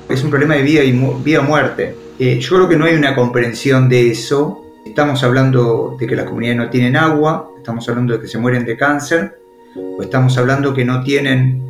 Es 0.09 0.23
un 0.23 0.31
problema 0.31 0.55
de 0.55 0.63
vida 0.63 0.85
y 0.85 0.93
vida 0.93 1.41
muerte. 1.41 1.97
Eh, 2.19 2.39
yo 2.39 2.57
creo 2.57 2.69
que 2.69 2.77
no 2.77 2.85
hay 2.85 2.95
una 2.95 3.17
comprensión 3.17 3.89
de 3.89 4.11
eso. 4.11 4.65
Estamos 4.87 5.25
hablando 5.25 5.97
de 5.99 6.07
que 6.07 6.15
las 6.15 6.27
comunidades 6.27 6.59
no 6.59 6.71
tienen 6.71 6.97
agua, 6.97 7.51
estamos 7.57 7.89
hablando 7.89 8.15
de 8.15 8.21
que 8.21 8.29
se 8.29 8.39
mueren 8.39 8.65
de 8.65 8.77
cáncer, 8.77 9.41
o 9.75 10.01
estamos 10.01 10.39
hablando 10.39 10.73
que 10.73 10.85
no 10.85 11.03
tienen 11.03 11.61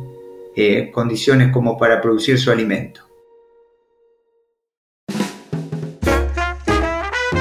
eh, 0.55 0.91
condiciones 0.91 1.51
como 1.51 1.77
para 1.77 1.99
producir 2.01 2.37
su 2.37 2.51
alimento. 2.51 3.04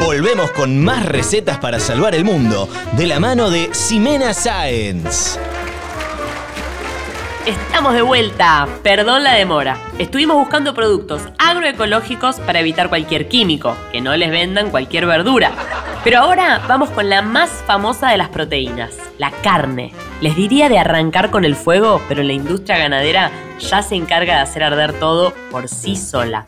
Volvemos 0.04 0.50
con 0.50 0.84
más 0.84 1.06
recetas 1.06 1.56
para 1.56 1.80
salvar 1.80 2.14
el 2.14 2.26
mundo, 2.26 2.68
de 2.92 3.06
la 3.06 3.18
mano 3.20 3.48
de 3.48 3.70
Ximena 3.72 4.34
Science. 4.34 5.40
Estamos 7.46 7.94
de 7.94 8.02
vuelta, 8.02 8.68
perdón 8.82 9.24
la 9.24 9.32
demora. 9.32 9.78
Estuvimos 9.98 10.36
buscando 10.36 10.74
productos 10.74 11.22
agroecológicos 11.38 12.38
para 12.40 12.60
evitar 12.60 12.90
cualquier 12.90 13.28
químico, 13.28 13.74
que 13.92 14.02
no 14.02 14.14
les 14.14 14.30
vendan 14.30 14.70
cualquier 14.70 15.06
verdura. 15.06 15.52
Pero 16.04 16.18
ahora 16.18 16.60
vamos 16.68 16.90
con 16.90 17.08
la 17.08 17.22
más 17.22 17.48
famosa 17.66 18.10
de 18.10 18.18
las 18.18 18.28
proteínas, 18.28 18.92
la 19.16 19.30
carne. 19.30 19.94
Les 20.20 20.36
diría 20.36 20.68
de 20.68 20.78
arrancar 20.78 21.30
con 21.30 21.46
el 21.46 21.56
fuego, 21.56 22.02
pero 22.08 22.22
la 22.22 22.34
industria 22.34 22.76
ganadera 22.76 23.30
ya 23.58 23.80
se 23.80 23.94
encarga 23.94 24.34
de 24.34 24.42
hacer 24.42 24.64
arder 24.64 24.92
todo 25.00 25.32
por 25.50 25.66
sí 25.66 25.96
sola. 25.96 26.44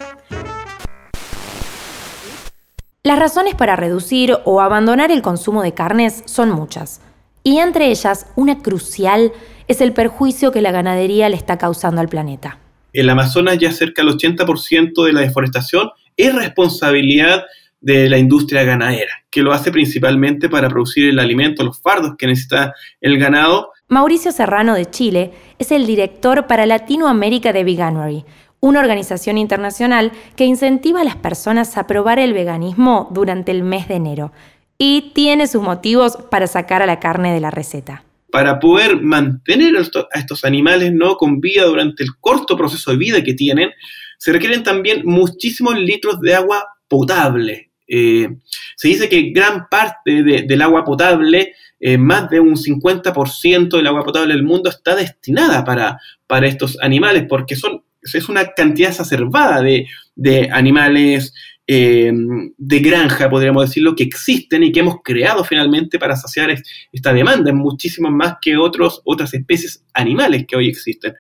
Las 3.07 3.21
razones 3.21 3.55
para 3.55 3.77
reducir 3.77 4.37
o 4.45 4.61
abandonar 4.61 5.13
el 5.13 5.23
consumo 5.23 5.63
de 5.63 5.75
carnes 5.75 6.25
son 6.27 6.51
muchas, 6.51 7.01
y 7.45 7.59
entre 7.59 7.93
ellas 7.93 8.27
una 8.35 8.59
crucial 8.59 9.31
es 9.69 9.81
el 9.81 9.93
perjuicio 9.93 10.51
que 10.51 10.61
la 10.61 10.73
ganadería 10.73 11.29
le 11.29 11.37
está 11.37 11.57
causando 11.57 12.01
al 12.01 12.09
planeta. 12.09 12.59
El 12.93 13.09
Amazonas 13.09 13.59
ya 13.59 13.71
cerca 13.71 14.03
del 14.03 14.13
80% 14.13 15.05
de 15.05 15.13
la 15.13 15.21
deforestación 15.21 15.91
es 16.17 16.35
responsabilidad 16.35 17.45
de 17.81 18.09
la 18.09 18.19
industria 18.19 18.65
ganadera, 18.65 19.13
que 19.31 19.43
lo 19.43 19.53
hace 19.53 19.71
principalmente 19.71 20.49
para 20.49 20.69
producir 20.69 21.09
el 21.09 21.21
alimento, 21.21 21.63
los 21.63 21.81
fardos 21.81 22.17
que 22.19 22.27
necesita 22.27 22.75
el 23.01 23.21
ganado. 23.21 23.71
Mauricio 23.87 24.33
Serrano 24.33 24.75
de 24.75 24.91
Chile 24.91 25.31
es 25.61 25.71
el 25.71 25.87
director 25.87 26.49
para 26.49 26.67
Latinoamérica 26.67 27.53
de 27.53 27.63
Veganuary, 27.63 28.25
una 28.67 28.81
organización 28.81 29.39
internacional 29.39 30.13
que 30.35 30.45
incentiva 30.45 31.01
a 31.01 31.05
las 31.05 31.17
personas 31.17 31.79
a 31.79 31.87
probar 31.87 32.19
el 32.19 32.33
veganismo 32.33 33.09
durante 33.13 33.53
el 33.53 33.63
mes 33.63 33.87
de 33.87 33.95
enero 33.95 34.33
y 34.77 35.13
tiene 35.15 35.47
sus 35.47 35.63
motivos 35.63 36.19
para 36.31 36.47
sacar 36.47 36.83
a 36.83 36.87
la 36.87 36.99
carne 36.99 37.33
de 37.33 37.41
la 37.41 37.51
receta. 37.51 38.03
Para 38.31 38.59
poder 38.59 39.01
mantener 39.01 39.75
a 39.77 40.19
estos 40.19 40.45
animales 40.45 40.93
¿no? 40.93 41.17
con 41.17 41.41
vida 41.41 41.65
durante 41.65 42.03
el 42.03 42.11
corto 42.21 42.57
proceso 42.57 42.91
de 42.91 42.97
vida 42.97 43.23
que 43.23 43.35
tienen, 43.35 43.71
se 44.19 44.33
requieren 44.33 44.65
también 44.65 45.03
muchísimos 45.05 45.79
litros 45.79 46.21
de 46.21 46.35
agua 46.35 46.65
potable. 46.89 47.71
Eh, 47.87 48.29
se 48.75 48.89
dice 48.89 49.09
que 49.09 49.31
gran 49.31 49.69
parte 49.69 50.23
del 50.23 50.63
agua 50.63 50.85
potable, 50.85 51.55
eh, 51.79 51.97
más 51.97 52.29
de 52.31 52.41
un 52.41 52.57
50% 52.57 53.77
del 53.77 53.87
agua 53.87 54.05
potable 54.05 54.35
del 54.35 54.43
mundo 54.43 54.69
está 54.69 54.97
destinada 54.97 55.65
para, 55.65 55.99
para 56.27 56.49
estos 56.49 56.77
animales, 56.83 57.27
porque 57.29 57.55
son 57.55 57.86
es 58.15 58.29
una 58.29 58.47
cantidad 58.53 58.91
exacerbada 58.91 59.63
de, 59.63 60.51
animales 60.53 61.35
eh, 61.67 62.13
de 62.57 62.79
granja, 62.79 63.29
podríamos 63.29 63.65
decirlo, 63.65 63.95
que 63.95 64.05
existen 64.05 64.63
y 64.63 64.73
que 64.73 64.81
hemos 64.81 64.97
creado 65.03 65.45
finalmente 65.45 65.99
para 65.99 66.17
saciar 66.17 66.55
esta 66.93 67.13
demanda, 67.13 67.53
muchísimo 67.53 68.11
más 68.11 68.37
que 68.41 68.57
otros, 68.57 69.03
otras 69.05 69.35
especies 69.35 69.85
animales 69.95 70.45
que 70.47 70.57
hoy 70.57 70.69
existen. 70.69 71.15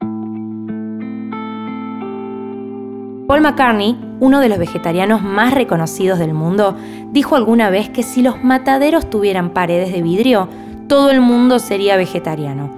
Paul 3.26 3.40
McCartney, 3.40 3.96
uno 4.20 4.38
de 4.38 4.48
los 4.48 4.58
vegetarianos 4.58 5.20
más 5.20 5.52
reconocidos 5.52 6.20
del 6.20 6.32
mundo, 6.32 6.76
dijo 7.10 7.34
alguna 7.34 7.70
vez 7.70 7.88
que 7.88 8.04
si 8.04 8.22
los 8.22 8.42
mataderos 8.44 9.10
tuvieran 9.10 9.50
paredes 9.50 9.92
de 9.92 10.00
vidrio, 10.00 10.48
todo 10.88 11.10
el 11.10 11.20
mundo 11.20 11.58
sería 11.58 11.96
vegetariano. 11.96 12.75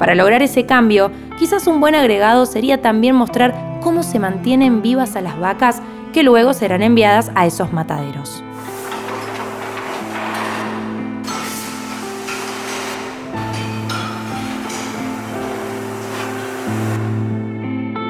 Para 0.00 0.14
lograr 0.14 0.40
ese 0.40 0.64
cambio, 0.64 1.10
quizás 1.38 1.66
un 1.66 1.78
buen 1.78 1.94
agregado 1.94 2.46
sería 2.46 2.80
también 2.80 3.14
mostrar 3.14 3.78
cómo 3.82 4.02
se 4.02 4.18
mantienen 4.18 4.80
vivas 4.80 5.14
a 5.14 5.20
las 5.20 5.38
vacas 5.38 5.82
que 6.14 6.22
luego 6.22 6.54
serán 6.54 6.82
enviadas 6.82 7.30
a 7.34 7.44
esos 7.44 7.74
mataderos. 7.74 8.42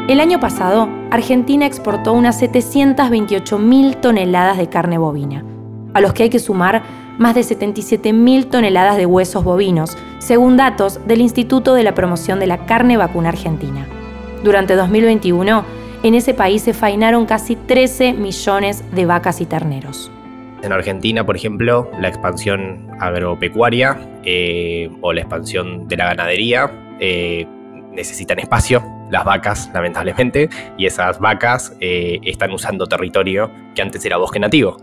El 0.07 0.21
año 0.21 0.39
pasado, 0.39 0.89
Argentina 1.11 1.67
exportó 1.67 2.13
unas 2.13 2.41
728.000 2.41 4.01
toneladas 4.01 4.59
de 4.59 4.69
carne 4.69 4.97
bovina, 4.97 5.45
a 5.93 6.01
los 6.01 6.13
que 6.13 6.23
hay 6.23 6.31
que 6.31 6.39
sumar 6.39 6.85
más 7.21 7.35
de 7.35 7.43
77.000 7.43 8.49
toneladas 8.49 8.97
de 8.97 9.05
huesos 9.05 9.45
bovinos, 9.45 9.97
según 10.19 10.57
datos 10.57 11.07
del 11.07 11.21
Instituto 11.21 11.75
de 11.75 11.83
la 11.83 11.95
Promoción 11.95 12.41
de 12.41 12.47
la 12.47 12.65
Carne 12.65 12.97
Vacuna 12.97 13.29
Argentina. 13.29 13.87
Durante 14.43 14.75
2021, 14.75 15.65
en 16.03 16.15
ese 16.15 16.33
país 16.33 16.63
se 16.63 16.73
fainaron 16.73 17.27
casi 17.27 17.57
13 17.57 18.15
millones 18.15 18.83
de 18.93 19.05
vacas 19.05 19.43
y 19.43 19.47
terneros. 19.47 20.11
En 20.63 20.73
Argentina, 20.73 21.27
por 21.27 21.37
ejemplo, 21.37 21.91
la 22.01 22.09
expansión 22.09 22.89
agropecuaria 22.99 23.99
eh, 24.25 24.91
o 25.03 25.13
la 25.13 25.21
expansión 25.21 25.89
de 25.89 25.97
la 25.99 26.07
ganadería 26.07 26.97
eh, 27.01 27.47
necesitan 27.93 28.39
espacio, 28.39 28.83
las 29.11 29.27
vacas, 29.27 29.71
lamentablemente, 29.75 30.49
y 30.79 30.87
esas 30.87 31.19
vacas 31.19 31.77
eh, 31.81 32.19
están 32.23 32.51
usando 32.53 32.87
territorio 32.87 33.51
que 33.75 33.83
antes 33.83 34.03
era 34.07 34.17
bosque 34.17 34.39
nativo. 34.39 34.79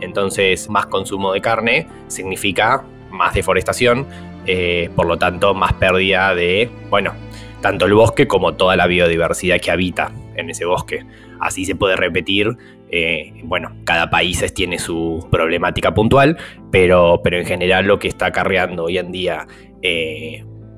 Entonces, 0.00 0.68
más 0.68 0.86
consumo 0.86 1.32
de 1.32 1.40
carne 1.40 1.86
significa 2.08 2.84
más 3.10 3.34
deforestación, 3.34 4.06
eh, 4.46 4.90
por 4.94 5.06
lo 5.06 5.18
tanto, 5.18 5.54
más 5.54 5.74
pérdida 5.74 6.34
de, 6.34 6.70
bueno, 6.88 7.12
tanto 7.60 7.86
el 7.86 7.94
bosque 7.94 8.26
como 8.26 8.54
toda 8.54 8.76
la 8.76 8.86
biodiversidad 8.86 9.60
que 9.60 9.70
habita 9.70 10.12
en 10.36 10.50
ese 10.50 10.64
bosque. 10.64 11.04
Así 11.40 11.64
se 11.64 11.74
puede 11.74 11.96
repetir, 11.96 12.56
eh, 12.90 13.32
bueno, 13.44 13.72
cada 13.84 14.10
país 14.10 14.44
tiene 14.54 14.78
su 14.78 15.26
problemática 15.30 15.92
puntual, 15.94 16.38
pero, 16.70 17.20
pero 17.22 17.38
en 17.38 17.46
general 17.46 17.86
lo 17.86 17.98
que 17.98 18.08
está 18.08 18.26
acarreando 18.26 18.84
hoy 18.84 18.98
en 18.98 19.12
día 19.12 19.46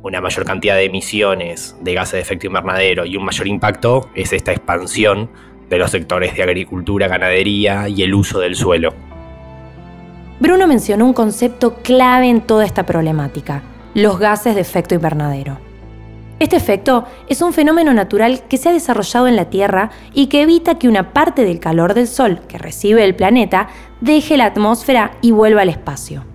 una 0.03 0.21
mayor 0.21 0.45
cantidad 0.45 0.75
de 0.75 0.85
emisiones 0.85 1.77
de 1.81 1.95
gases 1.95 2.15
de 2.15 2.21
efecto 2.21 2.47
invernadero 2.47 3.07
y 3.07 3.17
un 3.17 3.25
mayor 3.25 3.47
impacto 3.47 4.11
es 4.15 4.33
esta 4.33 4.53
expansión 4.53 5.31
de 5.73 5.79
los 5.79 5.91
sectores 5.91 6.37
de 6.37 6.43
agricultura, 6.43 7.09
ganadería 7.09 7.89
y 7.89 8.03
el 8.03 8.13
uso 8.13 8.41
del 8.41 8.57
suelo. 8.57 8.93
Bruno 10.39 10.67
mencionó 10.67 11.07
un 11.07 11.15
concepto 11.15 11.77
clave 11.77 12.29
en 12.29 12.43
toda 12.43 12.67
esta 12.67 12.85
problemática, 12.85 13.63
los 13.95 14.19
gases 14.19 14.55
de 14.55 14.61
efecto 14.61 14.95
invernadero. 14.95 15.57
Este 16.41 16.57
efecto 16.57 17.07
es 17.27 17.41
un 17.41 17.55
fenómeno 17.55 17.95
natural 17.95 18.43
que 18.51 18.59
se 18.59 18.69
ha 18.69 18.73
desarrollado 18.73 19.29
en 19.29 19.37
la 19.37 19.47
Tierra 19.47 19.91
y 20.13 20.27
que 20.27 20.43
evita 20.43 20.79
que 20.79 20.89
una 20.89 21.15
parte 21.15 21.43
del 21.43 21.59
calor 21.59 21.95
del 21.95 22.07
Sol 22.07 22.41
que 22.49 22.59
recibe 22.59 23.03
el 23.03 23.15
planeta 23.15 23.69
deje 24.03 24.37
la 24.37 24.47
atmósfera 24.47 25.13
y 25.23 25.31
vuelva 25.31 25.63
al 25.63 25.71
espacio. 25.71 26.27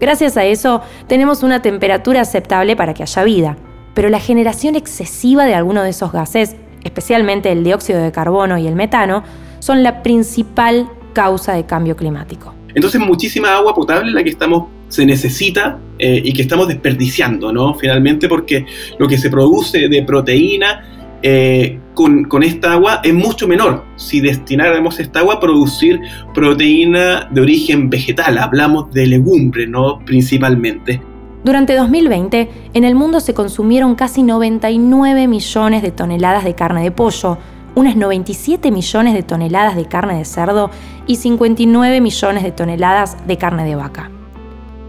Gracias 0.00 0.36
a 0.36 0.44
eso 0.44 0.80
tenemos 1.06 1.44
una 1.44 1.62
temperatura 1.62 2.22
aceptable 2.22 2.74
para 2.74 2.94
que 2.94 3.04
haya 3.04 3.22
vida, 3.22 3.56
pero 3.94 4.08
la 4.08 4.18
generación 4.18 4.74
excesiva 4.74 5.44
de 5.44 5.54
alguno 5.54 5.84
de 5.84 5.90
esos 5.90 6.10
gases, 6.10 6.56
especialmente 6.84 7.50
el 7.52 7.64
dióxido 7.64 8.00
de 8.00 8.12
carbono 8.12 8.58
y 8.58 8.66
el 8.66 8.74
metano, 8.74 9.22
son 9.58 9.82
la 9.82 10.02
principal 10.02 10.88
causa 11.12 11.54
de 11.54 11.64
cambio 11.66 11.96
climático. 11.96 12.54
Entonces 12.74 13.00
muchísima 13.00 13.56
agua 13.56 13.74
potable 13.74 14.12
la 14.12 14.22
que 14.22 14.30
estamos 14.30 14.68
se 14.88 15.06
necesita 15.06 15.78
eh, 15.98 16.20
y 16.24 16.32
que 16.32 16.42
estamos 16.42 16.68
desperdiciando, 16.68 17.52
¿no? 17.52 17.74
Finalmente 17.74 18.28
porque 18.28 18.66
lo 18.98 19.06
que 19.08 19.16
se 19.16 19.30
produce 19.30 19.88
de 19.88 20.02
proteína 20.02 20.84
eh, 21.22 21.78
con, 21.94 22.42
esta 22.42 22.72
agua 22.72 23.00
es 23.04 23.14
mucho 23.14 23.46
menor. 23.46 23.84
Si 23.96 24.20
destináramos 24.20 24.98
esta 24.98 25.20
agua 25.20 25.34
a 25.34 25.40
producir 25.40 26.00
proteína 26.34 27.28
de 27.30 27.40
origen 27.40 27.90
vegetal, 27.90 28.38
hablamos 28.38 28.90
de 28.92 29.06
legumbre, 29.06 29.66
¿no? 29.66 29.98
Principalmente. 30.04 31.00
Durante 31.42 31.74
2020, 31.74 32.50
en 32.74 32.84
el 32.84 32.94
mundo 32.94 33.18
se 33.18 33.32
consumieron 33.32 33.94
casi 33.94 34.22
99 34.22 35.26
millones 35.26 35.80
de 35.80 35.90
toneladas 35.90 36.44
de 36.44 36.54
carne 36.54 36.82
de 36.82 36.90
pollo, 36.90 37.38
unas 37.74 37.96
97 37.96 38.70
millones 38.70 39.14
de 39.14 39.22
toneladas 39.22 39.74
de 39.74 39.86
carne 39.86 40.18
de 40.18 40.26
cerdo 40.26 40.70
y 41.06 41.16
59 41.16 42.02
millones 42.02 42.42
de 42.42 42.52
toneladas 42.52 43.26
de 43.26 43.38
carne 43.38 43.64
de 43.64 43.74
vaca. 43.74 44.10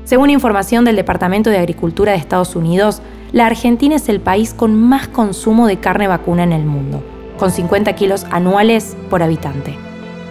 Según 0.04 0.30
información 0.30 0.84
del 0.84 0.98
Departamento 0.98 1.50
de 1.50 1.58
Agricultura 1.58 2.12
de 2.12 2.18
Estados 2.18 2.54
Unidos, 2.58 3.02
la 3.32 3.46
Argentina 3.46 3.96
es 3.96 4.10
el 4.10 4.20
país 4.20 4.54
con 4.54 4.76
más 4.76 5.08
consumo 5.08 5.68
de 5.68 5.78
carne 5.78 6.10
vacuna 6.10 6.44
en 6.44 6.52
el 6.52 6.66
mundo, 6.66 7.02
con 7.40 7.50
50 7.50 7.94
kilos 7.96 8.26
anuales 8.30 8.98
por 9.10 9.24
habitante. 9.24 9.78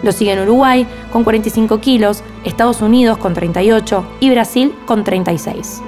Lo 0.03 0.11
siguen 0.11 0.39
Uruguay 0.39 0.85
con 1.11 1.23
45 1.23 1.79
kilos, 1.79 2.23
Estados 2.43 2.83
Unidos 2.83 3.17
con 3.17 3.33
38 3.33 4.05
y 4.19 4.29
Brasil 4.29 4.71
con 4.85 5.03
36. 5.03 5.81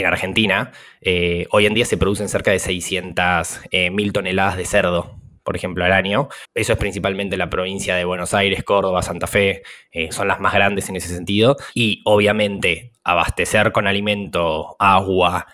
En 0.00 0.06
Argentina, 0.06 0.72
eh, 1.02 1.46
hoy 1.50 1.66
en 1.66 1.74
día 1.74 1.84
se 1.84 1.98
producen 1.98 2.28
cerca 2.28 2.50
de 2.50 2.58
600 2.58 3.60
eh, 3.70 3.90
mil 3.90 4.12
toneladas 4.12 4.56
de 4.56 4.64
cerdo 4.64 5.16
por 5.42 5.56
ejemplo, 5.56 5.84
al 5.84 5.92
año. 5.92 6.28
Eso 6.54 6.74
es 6.74 6.78
principalmente 6.78 7.36
la 7.36 7.50
provincia 7.50 7.96
de 7.96 8.04
Buenos 8.04 8.34
Aires, 8.34 8.62
Córdoba, 8.62 9.02
Santa 9.02 9.26
Fe, 9.26 9.62
eh, 9.90 10.12
son 10.12 10.28
las 10.28 10.38
más 10.38 10.52
grandes 10.52 10.88
en 10.88 10.96
ese 10.96 11.08
sentido. 11.08 11.56
Y 11.74 12.02
obviamente 12.04 12.92
abastecer 13.02 13.72
con 13.72 13.88
alimento, 13.88 14.76
agua, 14.78 15.46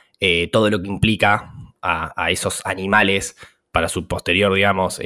todo 0.52 0.70
lo 0.70 0.82
que 0.82 0.88
implica 0.88 1.52
a, 1.80 2.30
esos 2.30 2.66
animales 2.66 3.36
para 3.70 3.88
su 3.88 4.06
posterior, 4.06 4.52
digamos, 4.52 5.00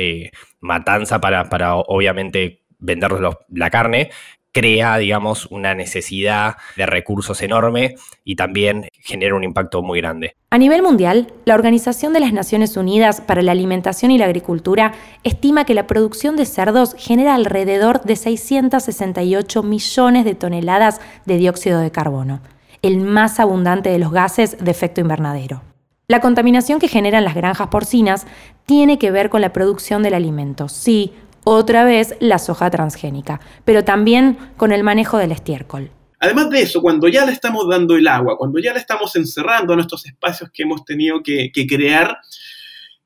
matanza 0.60 1.20
para, 1.20 1.48
para 1.50 1.76
obviamente 1.76 2.62
venderlos 2.80 3.36
la 3.50 3.70
carne, 3.70 4.10
crea, 4.52 4.98
digamos, 4.98 5.46
una 5.46 5.74
necesidad 5.74 6.56
de 6.76 6.86
recursos 6.86 7.40
enorme 7.42 7.94
y 8.24 8.36
también 8.36 8.88
genera 8.92 9.34
un 9.34 9.44
impacto 9.44 9.82
muy 9.82 10.00
grande. 10.00 10.34
A 10.50 10.58
nivel 10.58 10.82
mundial, 10.82 11.32
la 11.44 11.54
Organización 11.54 12.12
de 12.12 12.20
las 12.20 12.32
Naciones 12.32 12.76
Unidas 12.76 13.20
para 13.20 13.42
la 13.42 13.52
Alimentación 13.52 14.10
y 14.10 14.18
la 14.18 14.24
Agricultura 14.24 14.92
estima 15.22 15.64
que 15.64 15.74
la 15.74 15.86
producción 15.86 16.36
de 16.36 16.46
cerdos 16.46 16.94
genera 16.98 17.34
alrededor 17.34 18.02
de 18.02 18.16
668 18.16 19.62
millones 19.62 20.24
de 20.24 20.34
toneladas 20.34 21.00
de 21.26 21.36
dióxido 21.36 21.80
de 21.80 21.92
carbono, 21.92 22.40
el 22.82 22.98
más 22.98 23.38
abundante 23.38 23.90
de 23.90 23.98
los 23.98 24.10
gases 24.10 24.56
de 24.58 24.70
efecto 24.70 25.00
invernadero. 25.00 25.62
La 26.08 26.20
contaminación 26.20 26.80
que 26.80 26.88
generan 26.88 27.22
las 27.22 27.36
granjas 27.36 27.68
porcinas 27.68 28.26
tiene 28.66 28.98
que 28.98 29.12
ver 29.12 29.30
con 29.30 29.40
la 29.40 29.52
producción 29.52 30.02
del 30.02 30.14
alimento, 30.14 30.68
sí, 30.68 31.12
otra 31.44 31.84
vez 31.84 32.14
la 32.20 32.38
soja 32.38 32.70
transgénica, 32.70 33.40
pero 33.64 33.84
también 33.84 34.36
con 34.56 34.72
el 34.72 34.82
manejo 34.82 35.18
del 35.18 35.32
estiércol. 35.32 35.90
Además 36.18 36.50
de 36.50 36.62
eso, 36.62 36.82
cuando 36.82 37.08
ya 37.08 37.24
le 37.24 37.32
estamos 37.32 37.66
dando 37.66 37.96
el 37.96 38.06
agua, 38.06 38.36
cuando 38.36 38.58
ya 38.58 38.74
le 38.74 38.78
estamos 38.78 39.16
encerrando 39.16 39.72
en 39.72 39.80
estos 39.80 40.04
espacios 40.04 40.50
que 40.52 40.64
hemos 40.64 40.84
tenido 40.84 41.22
que, 41.22 41.50
crear, 41.66 42.18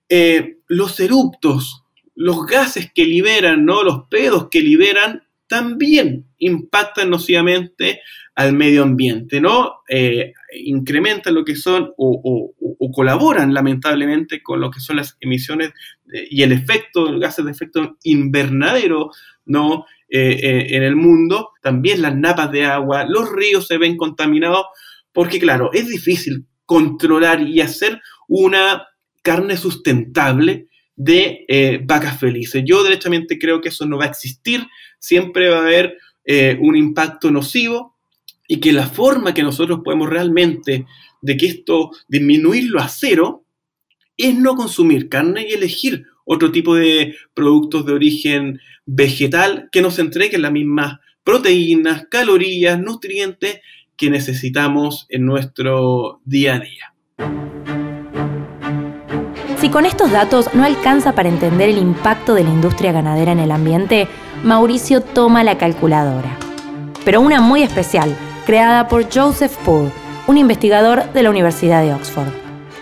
eh, 0.08 0.58
los 0.66 0.98
eruptos, 0.98 1.84
los 2.16 2.44
gases 2.44 2.90
que 2.92 3.04
liberan, 3.04 3.64
¿no? 3.64 3.84
los 3.84 4.08
pedos 4.08 4.48
que 4.50 4.60
liberan, 4.60 5.22
también 5.46 6.26
impactan 6.38 7.10
nocivamente 7.10 8.00
al 8.34 8.52
medio 8.52 8.82
ambiente, 8.82 9.40
¿no? 9.40 9.82
Eh, 9.88 10.32
incrementan 10.64 11.34
lo 11.34 11.44
que 11.44 11.54
son 11.54 11.92
o, 11.96 12.52
colaboran 12.92 13.52
lamentablemente 13.52 14.40
con 14.40 14.60
lo 14.60 14.70
que 14.70 14.78
son 14.78 14.96
las 14.96 15.16
emisiones 15.20 15.72
y 16.30 16.42
el 16.42 16.52
efecto, 16.52 17.18
gases 17.18 17.44
de 17.44 17.50
efecto 17.50 17.96
invernadero, 18.04 19.10
¿no? 19.46 19.84
Eh, 20.08 20.38
eh, 20.42 20.76
en 20.76 20.84
el 20.84 20.94
mundo, 20.94 21.50
también 21.60 22.02
las 22.02 22.14
napas 22.14 22.52
de 22.52 22.66
agua, 22.66 23.04
los 23.08 23.32
ríos 23.32 23.66
se 23.66 23.78
ven 23.78 23.96
contaminados, 23.96 24.66
porque 25.12 25.40
claro, 25.40 25.70
es 25.72 25.88
difícil 25.88 26.46
controlar 26.66 27.40
y 27.40 27.60
hacer 27.60 28.00
una 28.28 28.86
carne 29.22 29.56
sustentable 29.56 30.68
de 30.94 31.82
vacas 31.84 32.20
felices. 32.20 32.62
Yo 32.64 32.84
derechamente 32.84 33.38
creo 33.38 33.60
que 33.60 33.70
eso 33.70 33.86
no 33.86 33.98
va 33.98 34.04
a 34.04 34.08
existir, 34.08 34.64
siempre 34.98 35.48
va 35.48 35.58
a 35.58 35.62
haber 35.62 35.96
un 36.60 36.76
impacto 36.76 37.30
nocivo 37.32 37.93
y 38.46 38.60
que 38.60 38.72
la 38.72 38.86
forma 38.86 39.34
que 39.34 39.42
nosotros 39.42 39.80
podemos 39.84 40.08
realmente 40.08 40.86
de 41.22 41.36
que 41.36 41.46
esto 41.46 41.90
disminuirlo 42.08 42.80
a 42.80 42.88
cero 42.88 43.44
es 44.16 44.36
no 44.36 44.54
consumir 44.54 45.08
carne 45.08 45.46
y 45.48 45.52
elegir 45.52 46.04
otro 46.24 46.52
tipo 46.52 46.74
de 46.74 47.16
productos 47.34 47.84
de 47.86 47.92
origen 47.92 48.60
vegetal 48.86 49.68
que 49.72 49.82
nos 49.82 49.98
entreguen 49.98 50.42
las 50.42 50.52
mismas 50.52 50.98
proteínas, 51.22 52.06
calorías, 52.10 52.78
nutrientes 52.78 53.60
que 53.96 54.10
necesitamos 54.10 55.06
en 55.08 55.24
nuestro 55.24 56.20
día 56.24 56.56
a 56.56 56.60
día. 56.60 56.94
Si 59.58 59.70
con 59.70 59.86
estos 59.86 60.10
datos 60.10 60.52
no 60.52 60.62
alcanza 60.62 61.14
para 61.14 61.30
entender 61.30 61.70
el 61.70 61.78
impacto 61.78 62.34
de 62.34 62.44
la 62.44 62.50
industria 62.50 62.92
ganadera 62.92 63.32
en 63.32 63.38
el 63.38 63.50
ambiente, 63.50 64.08
Mauricio 64.42 65.00
toma 65.00 65.42
la 65.42 65.56
calculadora. 65.56 66.38
Pero 67.04 67.22
una 67.22 67.40
muy 67.40 67.62
especial, 67.62 68.14
creada 68.44 68.88
por 68.88 69.06
Joseph 69.12 69.56
Poole, 69.64 69.90
un 70.26 70.38
investigador 70.38 71.12
de 71.12 71.22
la 71.22 71.30
Universidad 71.30 71.82
de 71.82 71.94
Oxford. 71.94 72.28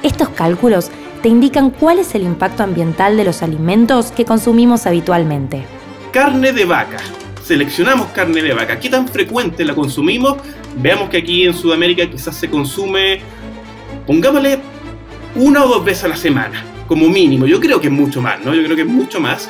Estos 0.02 0.28
cálculos 0.30 0.90
te 1.22 1.28
indican 1.28 1.70
cuál 1.70 2.00
es 2.00 2.14
el 2.14 2.22
impacto 2.22 2.64
ambiental 2.64 3.16
de 3.16 3.24
los 3.24 3.42
alimentos 3.42 4.10
que 4.10 4.24
consumimos 4.24 4.86
habitualmente. 4.86 5.64
Carne 6.12 6.52
de 6.52 6.64
vaca. 6.64 6.98
Seleccionamos 7.44 8.08
carne 8.08 8.42
de 8.42 8.54
vaca. 8.54 8.78
¿Qué 8.80 8.88
tan 8.88 9.06
frecuente 9.06 9.64
la 9.64 9.74
consumimos? 9.74 10.36
Veamos 10.76 11.10
que 11.10 11.18
aquí 11.18 11.44
en 11.44 11.54
Sudamérica 11.54 12.08
quizás 12.10 12.36
se 12.36 12.50
consume, 12.50 13.20
pongámosle, 14.06 14.58
una 15.36 15.64
o 15.64 15.68
dos 15.68 15.84
veces 15.84 16.04
a 16.04 16.08
la 16.08 16.16
semana, 16.16 16.64
como 16.86 17.08
mínimo. 17.08 17.46
Yo 17.46 17.60
creo 17.60 17.80
que 17.80 17.86
es 17.86 17.92
mucho 17.92 18.20
más, 18.20 18.44
¿no? 18.44 18.54
Yo 18.54 18.64
creo 18.64 18.76
que 18.76 18.82
es 18.82 18.88
mucho 18.88 19.20
más. 19.20 19.48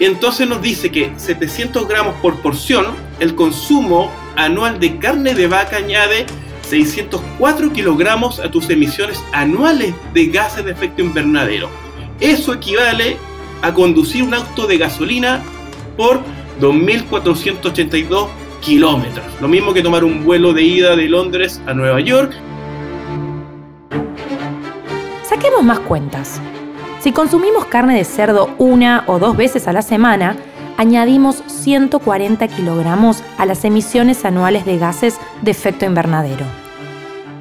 Entonces 0.00 0.48
nos 0.48 0.62
dice 0.62 0.90
que 0.90 1.12
700 1.16 1.88
gramos 1.88 2.14
por 2.22 2.36
porción, 2.36 2.86
el 3.18 3.34
consumo 3.34 4.10
anual 4.38 4.78
de 4.78 4.96
carne 4.98 5.34
de 5.34 5.48
vaca 5.48 5.76
añade 5.76 6.24
604 6.62 7.72
kilogramos 7.72 8.38
a 8.38 8.50
tus 8.50 8.70
emisiones 8.70 9.22
anuales 9.32 9.94
de 10.14 10.26
gases 10.26 10.64
de 10.64 10.70
efecto 10.70 11.02
invernadero. 11.02 11.68
Eso 12.20 12.54
equivale 12.54 13.16
a 13.62 13.74
conducir 13.74 14.22
un 14.22 14.34
auto 14.34 14.66
de 14.66 14.78
gasolina 14.78 15.42
por 15.96 16.20
2.482 16.60 18.28
kilómetros. 18.60 19.24
Lo 19.40 19.48
mismo 19.48 19.72
que 19.72 19.82
tomar 19.82 20.04
un 20.04 20.24
vuelo 20.24 20.52
de 20.52 20.62
ida 20.62 20.94
de 20.94 21.08
Londres 21.08 21.60
a 21.66 21.74
Nueva 21.74 22.00
York. 22.00 22.32
Saquemos 25.24 25.64
más 25.64 25.80
cuentas. 25.80 26.40
Si 27.00 27.12
consumimos 27.12 27.64
carne 27.66 27.96
de 27.96 28.04
cerdo 28.04 28.50
una 28.58 29.04
o 29.06 29.18
dos 29.18 29.36
veces 29.36 29.66
a 29.66 29.72
la 29.72 29.82
semana, 29.82 30.36
añadimos 30.78 31.42
140 31.48 32.48
kilogramos 32.48 33.22
a 33.36 33.44
las 33.44 33.66
emisiones 33.66 34.24
anuales 34.24 34.64
de 34.64 34.78
gases 34.78 35.18
de 35.42 35.50
efecto 35.50 35.84
invernadero. 35.84 36.46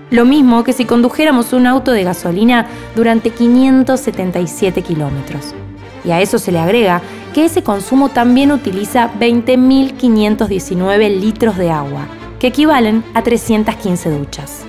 Lo 0.10 0.26
mismo 0.26 0.64
que 0.64 0.74
si 0.74 0.86
condujéramos 0.86 1.54
un 1.54 1.68
auto 1.68 1.92
de 1.92 2.04
gasolina 2.04 2.66
durante 2.96 3.30
577 3.30 4.82
kilómetros. 4.82 5.54
Y 6.04 6.10
a 6.12 6.22
eso 6.22 6.40
se 6.40 6.52
le 6.52 6.58
agrega 6.60 7.02
que 7.34 7.46
ese 7.46 7.62
consumo 7.62 8.10
también 8.10 8.52
utiliza 8.52 9.12
20.519 9.20 11.20
litros 11.20 11.58
de 11.58 11.70
agua, 11.70 12.08
que 12.40 12.48
equivalen 12.48 13.04
a 13.14 13.22
315 13.22 14.18
duchas. 14.18 14.64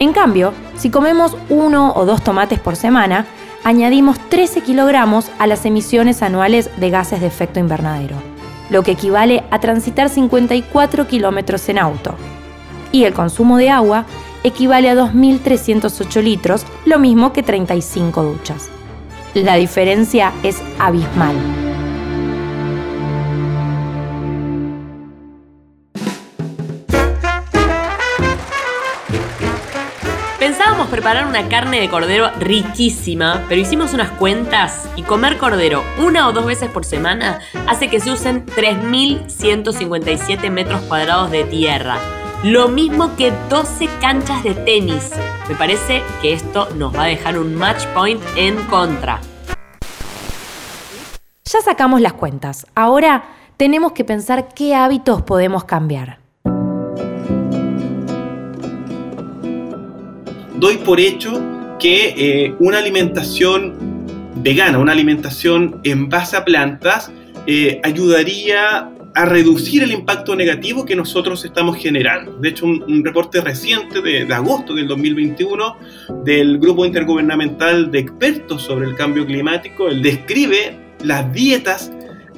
En 0.00 0.12
cambio, 0.12 0.52
si 0.76 0.90
comemos 0.90 1.36
uno 1.48 1.92
o 1.94 2.04
dos 2.06 2.24
tomates 2.24 2.58
por 2.58 2.74
semana, 2.74 3.26
añadimos 3.64 4.18
13 4.28 4.62
kilogramos 4.62 5.30
a 5.38 5.46
las 5.46 5.64
emisiones 5.64 6.22
anuales 6.22 6.70
de 6.78 6.90
gases 6.90 7.20
de 7.20 7.26
efecto 7.26 7.60
invernadero, 7.60 8.16
lo 8.70 8.82
que 8.82 8.92
equivale 8.92 9.44
a 9.50 9.60
transitar 9.60 10.08
54 10.08 11.06
kilómetros 11.06 11.68
en 11.68 11.78
auto. 11.78 12.14
Y 12.92 13.04
el 13.04 13.12
consumo 13.12 13.56
de 13.56 13.70
agua 13.70 14.06
equivale 14.42 14.90
a 14.90 14.94
2.308 14.94 16.22
litros, 16.22 16.66
lo 16.84 16.98
mismo 16.98 17.32
que 17.32 17.42
35 17.42 18.22
duchas. 18.22 18.70
La 19.34 19.56
diferencia 19.56 20.32
es 20.42 20.60
abismal. 20.78 21.69
Preparar 30.90 31.26
una 31.26 31.48
carne 31.48 31.80
de 31.80 31.88
cordero 31.88 32.30
riquísima, 32.38 33.44
pero 33.48 33.60
hicimos 33.60 33.94
unas 33.94 34.10
cuentas 34.10 34.88
y 34.96 35.02
comer 35.02 35.38
cordero 35.38 35.82
una 35.98 36.28
o 36.28 36.32
dos 36.32 36.44
veces 36.44 36.68
por 36.68 36.84
semana 36.84 37.40
hace 37.66 37.88
que 37.88 38.00
se 38.00 38.10
usen 38.10 38.44
3.157 38.44 40.50
metros 40.50 40.82
cuadrados 40.82 41.30
de 41.30 41.44
tierra. 41.44 41.96
Lo 42.42 42.68
mismo 42.68 43.16
que 43.16 43.32
12 43.48 43.88
canchas 44.00 44.42
de 44.42 44.54
tenis. 44.54 45.12
Me 45.48 45.54
parece 45.54 46.02
que 46.20 46.32
esto 46.32 46.68
nos 46.74 46.94
va 46.94 47.04
a 47.04 47.06
dejar 47.06 47.38
un 47.38 47.54
match 47.54 47.86
point 47.94 48.20
en 48.36 48.56
contra. 48.64 49.20
Ya 51.44 51.60
sacamos 51.62 52.00
las 52.00 52.14
cuentas. 52.14 52.66
Ahora 52.74 53.24
tenemos 53.56 53.92
que 53.92 54.04
pensar 54.04 54.48
qué 54.54 54.74
hábitos 54.74 55.22
podemos 55.22 55.64
cambiar. 55.64 56.19
Doy 60.60 60.76
por 60.76 61.00
hecho 61.00 61.42
que 61.80 62.14
eh, 62.16 62.54
una 62.60 62.78
alimentación 62.78 63.74
vegana, 64.36 64.78
una 64.78 64.92
alimentación 64.92 65.80
en 65.82 66.08
base 66.08 66.36
a 66.36 66.44
plantas, 66.44 67.10
eh, 67.46 67.80
ayudaría 67.82 68.90
a 69.14 69.24
reducir 69.24 69.82
el 69.82 69.90
impacto 69.90 70.36
negativo 70.36 70.84
que 70.84 70.94
nosotros 70.94 71.44
estamos 71.44 71.76
generando. 71.78 72.32
De 72.38 72.50
hecho, 72.50 72.66
un, 72.66 73.02
reporte 73.04 73.40
reciente 73.40 74.02
de, 74.02 74.32
agosto 74.32 74.74
del 74.74 74.86
2021 74.86 75.76
del 76.24 76.58
Grupo 76.58 76.84
Intergubernamental 76.84 77.90
de 77.90 77.98
Expertos 77.98 78.62
sobre 78.62 78.86
el 78.86 78.94
Cambio 78.94 79.26
Climático, 79.26 79.88
describe 79.92 80.76
las 81.02 81.32
dietas 81.32 81.90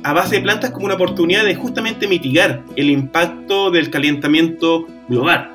a 0.05 0.13
base 0.13 0.37
de 0.37 0.43
plantas 0.43 0.71
como 0.71 0.87
una 0.87 0.95
oportunidad 0.95 1.45
de 1.45 1.55
justamente 1.57 2.09
mitigar 2.09 2.63
el 2.77 2.89
impacto 2.89 3.71
del 3.71 3.91
calentamiento 3.91 4.87
global 5.09 5.51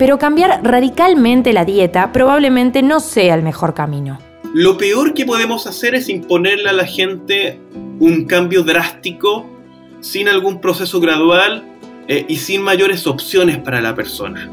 pero 0.00 0.18
cambiar 0.18 0.60
radicalmente 0.62 1.52
la 1.52 1.66
dieta 1.66 2.10
probablemente 2.10 2.82
no 2.82 3.00
sea 3.00 3.34
el 3.34 3.42
mejor 3.42 3.74
camino. 3.74 4.18
Lo 4.54 4.78
peor 4.78 5.12
que 5.12 5.26
podemos 5.26 5.66
hacer 5.66 5.94
es 5.94 6.08
imponerle 6.08 6.70
a 6.70 6.72
la 6.72 6.86
gente 6.86 7.60
un 7.98 8.24
cambio 8.24 8.62
drástico 8.62 9.46
sin 10.00 10.30
algún 10.30 10.62
proceso 10.62 11.00
gradual 11.00 11.66
eh, 12.08 12.24
y 12.26 12.36
sin 12.36 12.62
mayores 12.62 13.06
opciones 13.06 13.58
para 13.58 13.82
la 13.82 13.94
persona. 13.94 14.50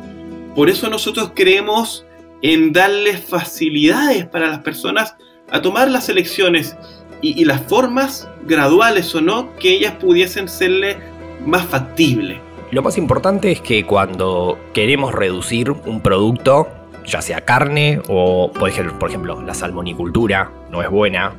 Por 0.54 0.70
eso 0.70 0.90
nosotros 0.90 1.32
creemos 1.34 2.06
en 2.42 2.74
darles 2.74 3.24
facilidades 3.24 4.26
para 4.26 4.50
las 4.50 4.60
personas 4.60 5.16
a 5.50 5.62
tomar 5.62 5.90
las 5.90 6.10
elecciones 6.10 6.76
y, 7.22 7.42
y 7.42 7.46
las 7.46 7.62
formas 7.62 8.28
graduales 8.46 9.16
o 9.16 9.22
no 9.22 9.56
que 9.56 9.72
ellas 9.72 9.94
pudiesen 9.94 10.50
serle 10.50 10.98
más 11.46 11.66
factibles. 11.66 12.47
Lo 12.70 12.82
más 12.82 12.98
importante 12.98 13.52
es 13.52 13.62
que 13.62 13.86
cuando 13.86 14.60
queremos 14.74 15.14
reducir 15.14 15.72
un 15.72 16.02
producto, 16.02 16.68
ya 17.06 17.22
sea 17.22 17.42
carne 17.42 18.02
o, 18.10 18.52
por 18.52 18.70
ejemplo, 18.70 19.42
la 19.42 19.54
salmonicultura 19.54 20.52
no 20.70 20.82
es 20.82 20.90
buena, 20.90 21.34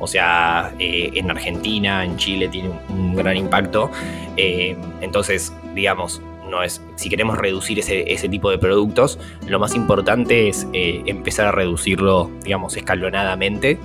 o 0.00 0.08
sea, 0.08 0.74
eh, 0.80 1.12
en 1.14 1.30
Argentina, 1.30 2.04
en 2.04 2.16
Chile 2.16 2.48
tiene 2.48 2.70
un, 2.88 3.14
gran 3.14 3.36
impacto. 3.36 3.90
Eh, 4.36 4.76
entonces, 5.00 5.52
digamos, 5.74 6.20
no 6.50 6.64
es, 6.64 6.82
si 6.96 7.08
queremos 7.08 7.38
reducir 7.38 7.78
ese, 7.78 8.28
tipo 8.28 8.50
de 8.50 8.58
productos, 8.58 9.20
lo 9.46 9.60
más 9.60 9.76
importante 9.76 10.48
es 10.48 10.66
eh, 10.72 11.02
empezar 11.06 11.46
a 11.46 11.52
reducirlo, 11.52 12.30
digamos, 12.42 12.76
escalonadamente. 12.76 13.78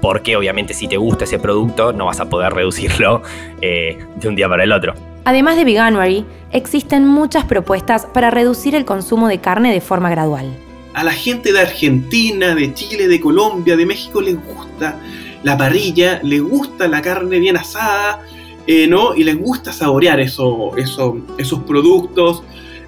porque 0.00 0.34
obviamente 0.36 0.72
si 0.72 0.88
te 0.88 0.96
gusta 0.96 1.24
ese 1.24 1.38
producto 1.38 1.92
no 1.92 2.06
vas 2.06 2.20
a 2.20 2.30
poder 2.30 2.54
reducirlo 2.54 3.22
de 3.60 4.28
un 4.28 4.34
día 4.34 4.48
para 4.48 4.64
el 4.64 4.72
otro. 4.72 5.09
Además 5.24 5.56
de 5.56 5.64
Veganuary, 5.64 6.24
existen 6.52 7.06
muchas 7.06 7.44
propuestas 7.44 8.06
para 8.06 8.30
reducir 8.30 8.74
el 8.74 8.84
consumo 8.84 9.28
de 9.28 9.40
carne 9.40 9.72
de 9.72 9.80
forma 9.80 10.10
gradual. 10.10 10.46
A 10.94 11.04
la 11.04 11.12
gente 11.12 11.52
de 11.52 11.60
Argentina, 11.60 12.54
de 12.54 12.74
Chile, 12.74 13.06
de 13.06 13.20
Colombia, 13.20 13.76
de 13.76 13.86
México 13.86 14.20
les 14.20 14.36
gusta 14.36 14.98
la 15.42 15.56
parrilla, 15.56 16.20
les 16.22 16.42
gusta 16.42 16.88
la 16.88 17.00
carne 17.00 17.38
bien 17.38 17.56
asada, 17.56 18.20
eh, 18.66 18.86
¿no? 18.86 19.14
Y 19.14 19.24
les 19.24 19.38
gusta 19.38 19.72
saborear 19.72 20.20
eso, 20.20 20.72
esos 20.76 21.60
productos, 21.66 22.42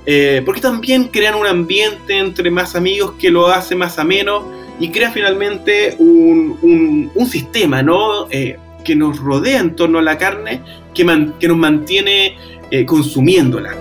eh, 0.04 0.42
porque 0.44 0.60
también 0.60 1.04
crean 1.04 1.34
un 1.34 1.46
ambiente 1.46 2.18
entre 2.18 2.50
más 2.50 2.74
amigos 2.74 3.12
que 3.18 3.30
lo 3.30 3.48
hace 3.48 3.74
más 3.74 3.98
ameno 3.98 4.44
y 4.80 4.88
crea 4.88 5.10
finalmente 5.10 5.96
un, 5.98 7.10
sistema, 7.30 7.82
¿no? 7.82 8.26
Eh, 8.30 8.58
que 8.84 8.96
nos 8.96 9.18
rodea 9.18 9.60
en 9.60 9.76
torno 9.76 9.98
a 9.98 10.02
la 10.02 10.18
carne 10.18 10.62
que, 10.94 11.04
nos 11.04 11.56
mantiene 11.56 12.36
eh, 12.70 12.84
consumiéndola. 12.84 13.76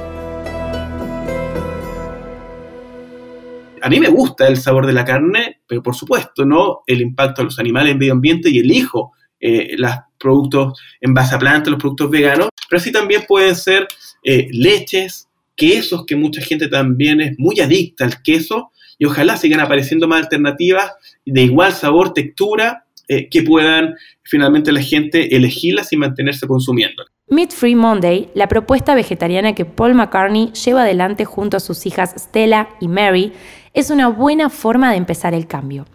A 3.84 3.90
mí 3.90 4.00
me 4.00 4.10
gusta 4.10 4.48
el 4.48 4.58
sabor 4.58 4.86
de 4.86 4.94
la 4.94 5.04
carne, 5.04 5.62
pero 5.68 5.82
por 5.82 5.96
supuesto, 5.96 6.46
¿no? 6.46 6.82
El 6.86 7.02
impacto 7.02 7.42
a 7.42 7.46
los 7.46 7.58
animales, 7.58 7.94
en 7.94 7.98
medio 7.98 8.14
ambiente 8.14 8.50
y 8.50 8.60
elijo 8.60 9.14
eh, 9.40 9.74
los 9.76 9.92
productos 10.20 10.80
en 11.02 11.16
base 11.16 11.36
a 11.36 11.40
plantas, 11.40 11.72
los 11.72 11.80
productos 11.80 12.12
veganos, 12.12 12.50
pero 12.70 12.80
así 12.80 12.92
también 12.92 13.24
pueden 13.28 13.56
ser 13.56 13.88
eh, 14.24 14.48
leches, 14.52 15.28
quesos, 15.56 16.06
que 16.06 16.16
mucha 16.16 16.42
gente 16.42 16.68
también 16.68 17.22
es 17.22 17.40
muy 17.40 17.60
adicta 17.60 18.06
al 18.06 18.22
queso, 18.22 18.72
y 19.00 19.06
ojalá 19.06 19.36
sigan 19.36 19.62
apareciendo 19.62 20.08
más 20.08 20.24
alternativas 20.24 20.92
de 21.26 21.42
igual 21.42 21.74
sabor, 21.74 22.14
textura, 22.14 22.86
eh, 23.14 23.28
que 23.28 23.44
puedan 23.44 23.96
finalmente 24.24 24.72
la 24.72 24.82
gente 24.82 25.36
elegirlas 25.36 25.92
y 25.92 25.98
mantenerse 25.98 26.48
consumiendo. 26.48 27.04
Meat 27.28 27.52
Free 27.52 27.76
Monday, 27.76 28.30
la 28.36 28.48
propuesta 28.48 28.96
vegetariana 28.96 29.54
que 29.54 29.66
Paul 29.66 29.96
McCartney 29.96 30.54
lleva 30.54 30.84
adelante 30.84 31.26
junto 31.26 31.58
a 31.58 31.60
sus 31.60 31.86
hijas 31.86 32.16
Stella 32.18 32.70
y 32.80 32.88
Mary, 32.88 33.34
es 33.74 33.90
una 33.90 34.08
buena 34.08 34.50
forma 34.50 34.92
de 34.92 34.96
empezar 34.96 35.34
el 35.34 35.46
cambio. 35.46 35.88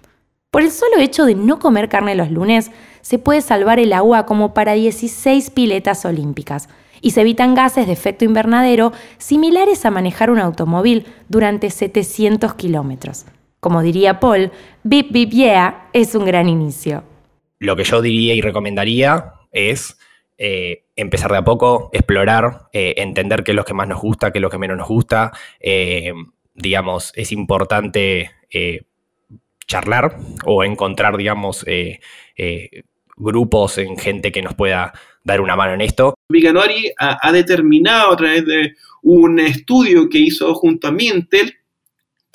Por 0.51 0.61
el 0.61 0.71
solo 0.71 0.99
hecho 0.99 1.25
de 1.25 1.35
no 1.35 1.59
comer 1.59 1.89
carne 1.89 2.15
los 2.17 2.31
lunes, 2.31 2.71
se 3.01 3.19
puede 3.19 3.41
salvar 3.41 3.79
el 3.79 3.95
agua 3.95 4.27
como 4.27 4.53
para 4.53 4.75
16 4.75 5.49
piletas 5.49 6.05
olímpicas 6.05 6.69
y 7.01 7.13
se 7.13 7.23
evitan 7.23 7.55
gases 7.55 7.87
de 7.87 7.95
efecto 7.95 8.27
invernadero 8.27 8.93
similares 9.17 9.87
a 9.87 9.91
manejar 9.91 10.29
un 10.29 10.39
automóvil 10.39 11.07
durante 11.31 11.71
700 11.71 12.53
kilómetros. 12.57 13.25
Como 13.67 13.83
diría 13.83 14.21
Paul, 14.21 14.53
Bip 14.85 15.11
Bip 15.11 15.31
Yeah 15.31 15.89
es 15.93 16.15
un 16.15 16.25
gran 16.25 16.49
inicio. 16.49 17.03
Lo 17.59 17.75
que 17.75 17.83
yo 17.83 18.01
diría 18.01 18.33
y 18.33 18.41
recomendaría 18.41 19.33
es 19.51 19.99
eh, 20.39 20.85
empezar 20.95 21.33
de 21.33 21.39
a 21.39 21.45
poco, 21.45 21.91
explorar, 21.93 22.69
eh, 22.73 22.95
entender 22.99 23.43
qué 23.43 23.51
es 23.51 23.57
lo 23.57 23.65
que 23.65 23.75
más 23.75 23.89
nos 23.89 24.01
gusta, 24.01 24.31
qué 24.31 24.39
es 24.39 24.43
lo 24.43 24.51
que 24.51 24.59
menos 24.59 24.77
nos 24.77 24.87
gusta. 24.87 25.33
Eh, 25.59 26.13
digamos, 26.55 27.11
es 27.17 27.33
importante 27.33 28.31
charlar 29.67 30.17
o 30.45 30.63
encontrar, 30.63 31.17
digamos, 31.17 31.67
grupos 33.17 33.79
en 33.79 33.99
gente 33.99 34.31
que 34.31 34.43
nos 34.43 34.55
pueda 34.55 34.93
dar 35.25 35.41
una 35.41 35.57
mano 35.57 35.75
en 35.75 35.81
esto. 35.81 36.15
Viganori 36.29 36.93
ha, 37.01 37.19
ha, 37.21 37.33
determinado 37.33 38.13
a 38.13 38.17
través 38.17 38.47
de 38.47 38.77
un 39.03 39.41
estudio 39.41 40.09
que 40.09 40.19
hizo 40.19 40.55
junto 40.55 40.87
a 40.87 40.93
Mintel 40.93 41.53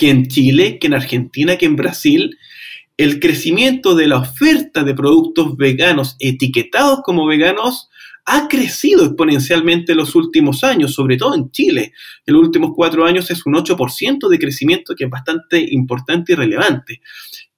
que 0.02 0.10
en 0.10 0.30
Chile, 0.30 0.80
que 0.80 0.88
en 0.88 0.96
Argentina, 0.96 1.58
que 1.58 1.68
en 1.68 1.76
Brasil, 1.76 2.36
el 2.98 3.20
crecimiento 3.20 3.94
de 3.94 4.08
la 4.08 4.18
oferta 4.18 4.82
de 4.82 4.96
productos 4.96 5.56
veganos 5.58 6.16
etiquetados 6.18 7.02
como 7.04 7.28
veganos 7.28 7.88
ha 8.26 8.48
crecido 8.48 9.06
exponencialmente 9.06 9.92
en 9.92 10.00
los 10.00 10.16
últimos 10.16 10.64
años, 10.64 10.96
sobre 10.96 11.18
todo 11.18 11.36
en 11.36 11.52
Chile. 11.52 11.94
En 12.26 12.34
los 12.34 12.42
últimos 12.42 12.72
cuatro 12.76 13.06
años 13.06 13.30
es 13.30 13.46
un 13.46 13.54
8% 13.54 14.28
de 14.28 14.40
crecimiento 14.40 14.96
que 14.96 15.04
es 15.04 15.10
bastante 15.12 15.64
importante 15.70 16.34
y 16.34 16.36
relevante. 16.36 17.02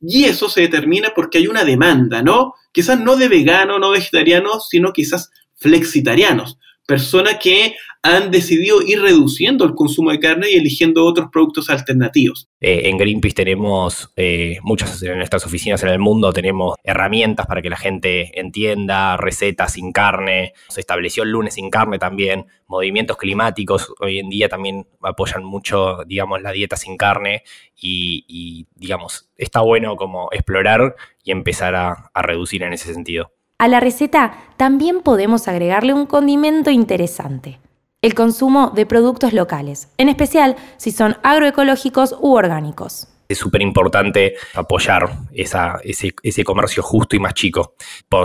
Y 0.01 0.25
eso 0.25 0.49
se 0.49 0.59
determina 0.59 1.13
porque 1.15 1.37
hay 1.37 1.47
una 1.47 1.63
demanda, 1.63 2.21
¿no? 2.21 2.55
Quizás 2.73 2.99
no 2.99 3.15
de 3.15 3.29
veganos, 3.29 3.79
no 3.79 3.91
vegetarianos, 3.91 4.67
sino 4.67 4.91
quizás 4.91 5.31
flexitarianos, 5.55 6.57
personas 6.85 7.37
que 7.41 7.75
han 8.05 8.31
decidido 8.31 8.81
ir 8.81 9.01
reduciendo 9.01 9.63
el 9.63 9.75
consumo 9.75 10.11
de 10.11 10.19
carne 10.19 10.51
y 10.51 10.55
eligiendo 10.55 11.05
otros 11.05 11.29
productos 11.31 11.69
alternativos. 11.69 12.49
Eh, 12.59 12.89
en 12.89 12.97
Greenpeace 12.97 13.33
tenemos 13.33 14.11
eh, 14.17 14.57
muchas 14.61 15.01
en 15.03 15.17
nuestras 15.17 15.45
oficinas 15.45 15.81
en 15.83 15.89
el 15.89 15.99
mundo, 15.99 16.33
tenemos 16.33 16.75
herramientas 16.83 17.47
para 17.47 17.61
que 17.61 17.69
la 17.69 17.77
gente 17.77 18.37
entienda, 18.37 19.15
recetas 19.15 19.73
sin 19.73 19.93
carne, 19.93 20.51
se 20.67 20.81
estableció 20.81 21.23
el 21.23 21.29
lunes 21.29 21.53
sin 21.53 21.69
carne 21.69 21.97
también, 21.97 22.47
movimientos 22.67 23.15
climáticos 23.15 23.93
hoy 24.01 24.19
en 24.19 24.29
día 24.29 24.49
también 24.49 24.85
apoyan 25.01 25.45
mucho, 25.45 26.03
digamos, 26.05 26.41
la 26.41 26.51
dieta 26.51 26.75
sin 26.75 26.97
carne 26.97 27.43
y, 27.79 28.67
digamos, 28.75 29.29
está 29.37 29.61
bueno 29.61 29.95
como 29.95 30.29
explorar 30.31 30.95
y 31.23 31.31
empezar 31.31 31.75
a 31.75 32.21
reducir 32.21 32.63
en 32.63 32.73
ese 32.73 32.93
sentido. 32.93 33.31
A 33.63 33.69
la 33.69 33.79
receta 33.79 34.33
también 34.57 34.99
podemos 34.99 35.47
agregarle 35.47 35.93
un 35.93 36.05
condimento 36.05 36.69
interesante, 36.69 37.61
el 38.01 38.13
consumo 38.13 38.71
de 38.75 38.85
productos 38.85 39.31
locales, 39.31 39.87
en 39.97 40.09
especial 40.09 40.57
si 40.75 40.91
son 40.91 41.15
agroecológicos 41.23 42.13
u 42.19 42.33
orgánicos. 42.33 43.07
Es 43.29 43.37
súper 43.37 43.61
importante 43.61 44.35
apoyar 44.53 45.09
ese, 45.31 46.43
comercio 46.43 46.83
justo 46.83 47.15
y 47.15 47.19
más 47.19 47.35
chico 47.35 47.75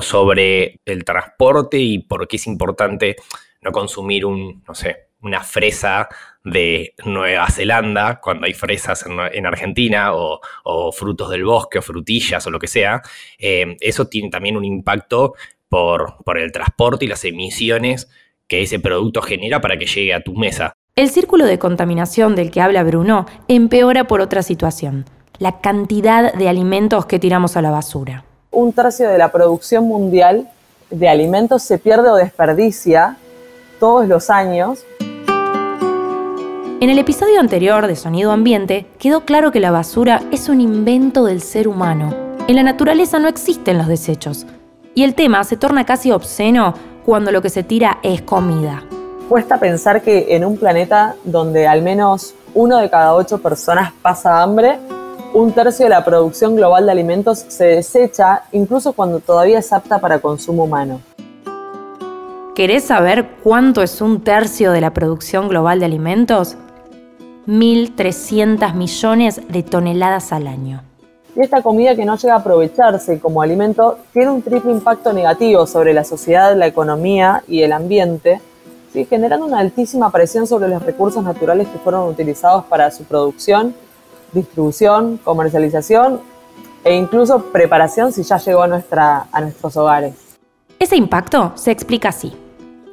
sobre 0.00 0.80
el 0.84 1.04
transporte 1.04 1.78
y 1.78 2.00
por 2.00 2.26
qué 2.26 2.34
es 2.34 2.48
importante 2.48 3.14
no 3.62 3.70
consumir 3.70 4.26
un, 4.26 4.64
no 4.66 4.74
sé, 4.74 5.10
una 5.20 5.44
fresa 5.44 6.08
de 6.44 6.94
Nueva 7.04 7.48
Zelanda 7.50 8.20
cuando 8.20 8.46
hay 8.46 8.54
fresas 8.54 9.04
en, 9.06 9.46
Argentina 9.46 10.12
o, 10.14 10.40
frutos 10.92 11.30
del 11.30 11.44
bosque 11.44 11.78
o 11.78 11.82
frutillas 11.82 12.46
o 12.46 12.50
lo 12.50 12.58
que 12.58 12.68
sea. 12.68 13.02
Eh, 13.38 13.76
eso 13.80 14.06
tiene 14.06 14.30
también 14.30 14.56
un 14.56 14.64
impacto 14.64 15.34
por, 15.68 16.16
por 16.24 16.38
el 16.38 16.52
transporte 16.52 17.04
y 17.04 17.08
las 17.08 17.24
emisiones 17.24 18.08
que 18.46 18.62
ese 18.62 18.80
producto 18.80 19.20
genera 19.22 19.60
para 19.60 19.78
que 19.78 19.86
llegue 19.86 20.14
a 20.14 20.22
tu 20.22 20.34
mesa. 20.34 20.72
El 20.96 21.10
círculo 21.10 21.44
de 21.44 21.58
contaminación 21.58 22.34
del 22.34 22.50
que 22.50 22.60
habla 22.60 22.82
Bruno 22.82 23.26
empeora 23.46 24.08
por 24.08 24.20
otra 24.20 24.42
situación, 24.42 25.04
la 25.38 25.60
cantidad 25.60 26.32
de 26.32 26.48
alimentos 26.48 27.06
que 27.06 27.18
tiramos 27.18 27.56
a 27.56 27.62
la 27.62 27.70
basura. 27.70 28.24
Un 28.50 28.72
tercio 28.72 29.08
de 29.08 29.18
la 29.18 29.30
producción 29.30 29.84
mundial 29.86 30.48
de 30.90 31.08
alimentos 31.08 31.62
se 31.62 31.78
pierde 31.78 32.08
o 32.08 32.16
desperdicia 32.16 33.16
todos 33.78 34.08
los 34.08 34.30
años. 34.30 34.84
En 36.80 36.90
el 36.90 36.98
episodio 37.00 37.40
anterior 37.40 37.88
de 37.88 37.96
Sonido 37.96 38.30
Ambiente 38.30 38.86
quedó 39.00 39.24
claro 39.24 39.50
que 39.50 39.58
la 39.58 39.72
basura 39.72 40.22
es 40.30 40.48
un 40.48 40.60
invento 40.60 41.24
del 41.24 41.42
ser 41.42 41.66
humano. 41.66 42.14
En 42.46 42.54
la 42.54 42.62
naturaleza 42.62 43.18
no 43.18 43.26
existen 43.26 43.78
los 43.78 43.88
desechos. 43.88 44.46
Y 44.94 45.02
el 45.02 45.16
tema 45.16 45.42
se 45.42 45.56
torna 45.56 45.84
casi 45.84 46.12
obsceno 46.12 46.74
cuando 47.04 47.32
lo 47.32 47.42
que 47.42 47.50
se 47.50 47.64
tira 47.64 47.98
es 48.04 48.22
comida. 48.22 48.84
Cuesta 49.28 49.58
pensar 49.58 50.02
que 50.02 50.36
en 50.36 50.44
un 50.44 50.56
planeta 50.56 51.16
donde 51.24 51.66
al 51.66 51.82
menos 51.82 52.36
uno 52.54 52.78
de 52.78 52.88
cada 52.88 53.12
ocho 53.16 53.38
personas 53.38 53.92
pasa 54.00 54.40
hambre, 54.40 54.78
un 55.34 55.50
tercio 55.50 55.86
de 55.86 55.90
la 55.90 56.04
producción 56.04 56.54
global 56.54 56.86
de 56.86 56.92
alimentos 56.92 57.44
se 57.48 57.64
desecha 57.64 58.44
incluso 58.52 58.92
cuando 58.92 59.18
todavía 59.18 59.58
es 59.58 59.72
apta 59.72 59.98
para 59.98 60.20
consumo 60.20 60.62
humano. 60.62 61.00
¿Querés 62.54 62.84
saber 62.84 63.30
cuánto 63.42 63.82
es 63.82 64.00
un 64.00 64.22
tercio 64.22 64.70
de 64.70 64.80
la 64.80 64.92
producción 64.92 65.48
global 65.48 65.80
de 65.80 65.86
alimentos? 65.86 66.56
1.300 67.48 68.74
millones 68.74 69.40
de 69.48 69.62
toneladas 69.62 70.32
al 70.32 70.46
año. 70.46 70.82
Y 71.34 71.40
esta 71.40 71.62
comida 71.62 71.96
que 71.96 72.04
no 72.04 72.16
llega 72.16 72.34
a 72.34 72.38
aprovecharse 72.38 73.18
como 73.18 73.40
alimento 73.40 73.98
tiene 74.12 74.30
un 74.30 74.42
triple 74.42 74.70
impacto 74.70 75.12
negativo 75.12 75.66
sobre 75.66 75.94
la 75.94 76.04
sociedad, 76.04 76.54
la 76.54 76.66
economía 76.66 77.42
y 77.48 77.62
el 77.62 77.72
ambiente, 77.72 78.40
generando 79.08 79.46
una 79.46 79.60
altísima 79.60 80.10
presión 80.10 80.46
sobre 80.46 80.68
los 80.68 80.82
recursos 80.82 81.22
naturales 81.22 81.68
que 81.68 81.78
fueron 81.78 82.08
utilizados 82.08 82.64
para 82.64 82.90
su 82.90 83.04
producción, 83.04 83.74
distribución, 84.32 85.18
comercialización 85.22 86.20
e 86.84 86.94
incluso 86.94 87.44
preparación 87.46 88.12
si 88.12 88.22
ya 88.22 88.38
llegó 88.38 88.62
a, 88.62 88.66
nuestra, 88.68 89.26
a 89.32 89.40
nuestros 89.40 89.76
hogares. 89.76 90.14
Ese 90.78 90.96
impacto 90.96 91.52
se 91.54 91.70
explica 91.70 92.10
así. 92.10 92.32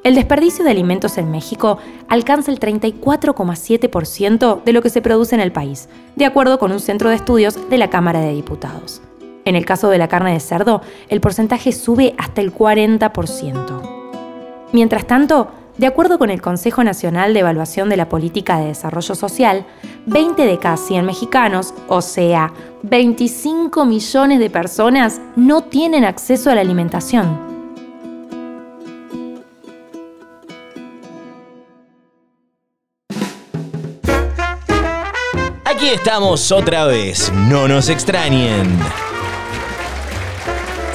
El 0.05 0.13
desperdicio 0.13 0.63
de 0.63 0.69
alimentos 0.69 1.17
en 1.17 1.31
México 1.31 1.79
alcanza 2.09 2.51
el 2.51 2.59
34,7% 2.59 4.63
de 4.63 4.71
lo 4.71 4.83
que 4.83 4.91
se 4.91 5.01
produce 5.01 5.33
en 5.33 5.41
el 5.41 5.51
país, 5.51 5.89
de 6.15 6.25
acuerdo 6.25 6.59
con 6.59 6.71
un 6.71 6.79
centro 6.79 7.09
de 7.09 7.15
estudios 7.15 7.57
de 7.71 7.79
la 7.79 7.89
Cámara 7.89 8.19
de 8.19 8.35
Diputados. 8.35 9.01
En 9.45 9.55
el 9.55 9.65
caso 9.65 9.89
de 9.89 9.97
la 9.97 10.07
carne 10.07 10.33
de 10.33 10.39
cerdo, 10.39 10.83
el 11.09 11.21
porcentaje 11.21 11.71
sube 11.71 12.13
hasta 12.19 12.41
el 12.41 12.53
40%. 12.53 13.81
Mientras 14.73 15.07
tanto, 15.07 15.47
de 15.79 15.87
acuerdo 15.87 16.19
con 16.19 16.29
el 16.29 16.39
Consejo 16.39 16.83
Nacional 16.83 17.33
de 17.33 17.39
Evaluación 17.39 17.89
de 17.89 17.97
la 17.97 18.07
Política 18.07 18.59
de 18.59 18.67
Desarrollo 18.67 19.15
Social, 19.15 19.65
20 20.05 20.45
de 20.45 20.59
cada 20.59 20.77
100 20.77 21.03
mexicanos, 21.03 21.73
o 21.87 22.03
sea, 22.03 22.53
25 22.83 23.85
millones 23.85 24.37
de 24.37 24.51
personas, 24.51 25.19
no 25.35 25.63
tienen 25.63 26.05
acceso 26.05 26.51
a 26.51 26.55
la 26.55 26.61
alimentación. 26.61 27.54
Aquí 35.75 35.89
estamos 35.89 36.53
otra 36.53 36.85
vez, 36.85 37.33
no 37.33 37.67
nos 37.67 37.89
extrañen. 37.89 38.79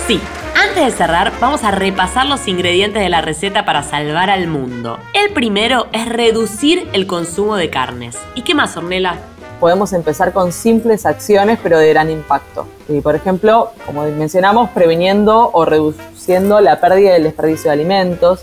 Sí, 0.06 0.18
antes 0.56 0.86
de 0.86 0.90
cerrar, 0.90 1.34
vamos 1.38 1.64
a 1.64 1.70
repasar 1.70 2.24
los 2.24 2.48
ingredientes 2.48 3.02
de 3.02 3.10
la 3.10 3.20
receta 3.20 3.66
para 3.66 3.82
salvar 3.82 4.30
al 4.30 4.46
mundo. 4.46 4.98
El 5.12 5.34
primero 5.34 5.88
es 5.92 6.08
reducir 6.08 6.88
el 6.94 7.06
consumo 7.06 7.56
de 7.56 7.68
carnes. 7.68 8.16
¿Y 8.34 8.40
qué 8.40 8.54
más, 8.54 8.74
Ornella? 8.74 9.18
Podemos 9.60 9.92
empezar 9.92 10.32
con 10.32 10.50
simples 10.50 11.04
acciones, 11.04 11.58
pero 11.62 11.78
de 11.78 11.90
gran 11.90 12.10
impacto. 12.10 12.66
Y 12.88 13.02
por 13.02 13.14
ejemplo, 13.14 13.72
como 13.84 14.04
mencionamos, 14.04 14.70
previniendo 14.70 15.50
o 15.52 15.66
reduciendo 15.66 16.58
la 16.62 16.80
pérdida 16.80 17.12
del 17.12 17.24
desperdicio 17.24 17.64
de 17.64 17.74
alimentos. 17.74 18.40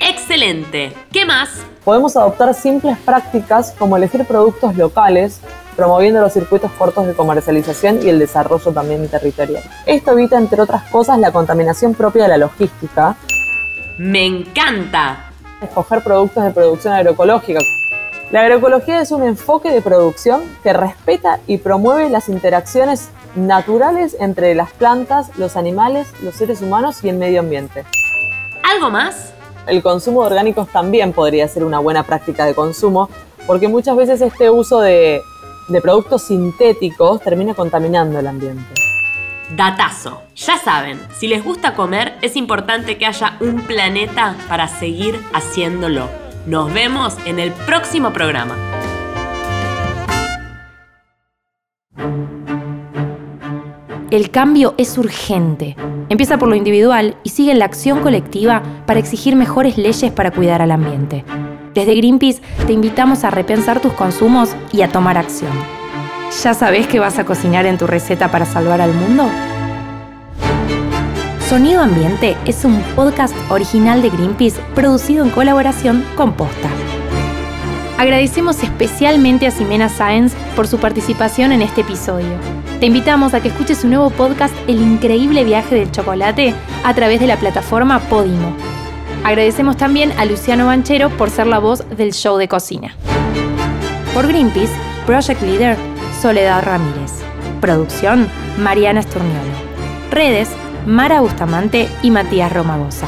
Excelente. 0.00 0.92
¿Qué 1.10 1.24
más? 1.24 1.48
Podemos 1.82 2.14
adoptar 2.14 2.52
simples 2.52 2.98
prácticas 2.98 3.74
como 3.78 3.96
elegir 3.96 4.24
productos 4.24 4.76
locales, 4.76 5.40
promoviendo 5.76 6.20
los 6.20 6.32
circuitos 6.32 6.70
cortos 6.72 7.06
de 7.06 7.14
comercialización 7.14 8.00
y 8.02 8.08
el 8.08 8.18
desarrollo 8.18 8.72
también 8.72 9.08
territorial. 9.08 9.62
Esto 9.86 10.12
evita, 10.12 10.38
entre 10.38 10.60
otras 10.60 10.84
cosas, 10.90 11.18
la 11.18 11.32
contaminación 11.32 11.94
propia 11.94 12.24
de 12.24 12.28
la 12.28 12.38
logística. 12.38 13.16
¡Me 13.98 14.26
encanta! 14.26 15.32
Escoger 15.60 16.02
productos 16.02 16.44
de 16.44 16.50
producción 16.50 16.94
agroecológica. 16.94 17.60
La 18.30 18.40
agroecología 18.40 19.00
es 19.02 19.10
un 19.12 19.22
enfoque 19.22 19.70
de 19.70 19.82
producción 19.82 20.42
que 20.62 20.72
respeta 20.72 21.38
y 21.46 21.58
promueve 21.58 22.08
las 22.08 22.28
interacciones 22.28 23.10
naturales 23.34 24.16
entre 24.20 24.54
las 24.54 24.72
plantas, 24.72 25.36
los 25.36 25.56
animales, 25.56 26.08
los 26.22 26.34
seres 26.34 26.62
humanos 26.62 27.04
y 27.04 27.10
el 27.10 27.16
medio 27.16 27.40
ambiente. 27.40 27.84
¿Algo 28.62 28.90
más? 28.90 29.32
El 29.66 29.82
consumo 29.82 30.22
de 30.22 30.28
orgánicos 30.28 30.68
también 30.68 31.12
podría 31.12 31.46
ser 31.46 31.64
una 31.64 31.78
buena 31.78 32.04
práctica 32.04 32.46
de 32.46 32.54
consumo, 32.54 33.08
porque 33.46 33.68
muchas 33.68 33.96
veces 33.96 34.20
este 34.20 34.50
uso 34.50 34.80
de 34.80 35.20
de 35.72 35.80
productos 35.80 36.22
sintéticos 36.22 37.20
termina 37.20 37.54
contaminando 37.54 38.18
el 38.18 38.26
ambiente. 38.26 38.74
Datazo. 39.56 40.22
Ya 40.34 40.56
saben, 40.58 41.00
si 41.18 41.26
les 41.26 41.44
gusta 41.44 41.74
comer, 41.74 42.14
es 42.22 42.36
importante 42.36 42.96
que 42.96 43.06
haya 43.06 43.36
un 43.40 43.60
planeta 43.62 44.36
para 44.48 44.68
seguir 44.68 45.20
haciéndolo. 45.34 46.08
Nos 46.46 46.72
vemos 46.72 47.16
en 47.26 47.38
el 47.38 47.52
próximo 47.52 48.12
programa. 48.12 48.56
El 54.10 54.30
cambio 54.30 54.74
es 54.76 54.98
urgente. 54.98 55.74
Empieza 56.10 56.36
por 56.36 56.48
lo 56.48 56.54
individual 56.54 57.16
y 57.24 57.30
sigue 57.30 57.54
la 57.54 57.64
acción 57.64 58.00
colectiva 58.00 58.62
para 58.84 59.00
exigir 59.00 59.36
mejores 59.36 59.78
leyes 59.78 60.12
para 60.12 60.30
cuidar 60.30 60.60
al 60.60 60.70
ambiente. 60.70 61.24
Desde 61.74 61.94
Greenpeace 61.94 62.42
te 62.66 62.74
invitamos 62.74 63.24
a 63.24 63.30
repensar 63.30 63.80
tus 63.80 63.94
consumos 63.94 64.50
y 64.72 64.82
a 64.82 64.88
tomar 64.88 65.16
acción. 65.16 65.52
¿Ya 66.42 66.52
sabes 66.54 66.86
qué 66.86 67.00
vas 67.00 67.18
a 67.18 67.24
cocinar 67.24 67.64
en 67.64 67.78
tu 67.78 67.86
receta 67.86 68.30
para 68.30 68.44
salvar 68.44 68.80
al 68.82 68.92
mundo? 68.92 69.28
Sonido 71.48 71.82
Ambiente 71.82 72.36
es 72.44 72.64
un 72.64 72.82
podcast 72.94 73.34
original 73.50 74.02
de 74.02 74.10
Greenpeace 74.10 74.60
producido 74.74 75.24
en 75.24 75.30
colaboración 75.30 76.04
con 76.14 76.34
Posta. 76.34 76.68
Agradecemos 77.98 78.62
especialmente 78.62 79.46
a 79.46 79.50
Ximena 79.50 79.88
Sáenz 79.88 80.34
por 80.56 80.66
su 80.66 80.78
participación 80.78 81.52
en 81.52 81.62
este 81.62 81.82
episodio. 81.82 82.36
Te 82.80 82.86
invitamos 82.86 83.32
a 83.32 83.40
que 83.40 83.48
escuches 83.48 83.78
su 83.78 83.88
nuevo 83.88 84.10
podcast 84.10 84.54
El 84.66 84.80
increíble 84.80 85.44
viaje 85.44 85.74
del 85.74 85.90
chocolate 85.90 86.54
a 86.84 86.94
través 86.94 87.20
de 87.20 87.28
la 87.28 87.36
plataforma 87.36 88.00
Podimo 88.00 88.56
Agradecemos 89.24 89.76
también 89.76 90.12
a 90.18 90.24
Luciano 90.24 90.66
Banchero 90.66 91.08
por 91.10 91.30
ser 91.30 91.46
la 91.46 91.60
voz 91.60 91.84
del 91.96 92.12
show 92.12 92.38
de 92.38 92.48
cocina. 92.48 92.96
Por 94.14 94.26
Greenpeace, 94.26 94.72
Project 95.06 95.42
Leader, 95.42 95.76
Soledad 96.20 96.62
Ramírez. 96.64 97.12
Producción, 97.60 98.28
Mariana 98.58 99.00
Esturniolo. 99.00 99.52
Redes, 100.10 100.48
Mara 100.86 101.20
Bustamante 101.20 101.88
y 102.02 102.10
Matías 102.10 102.52
Romagosa. 102.52 103.06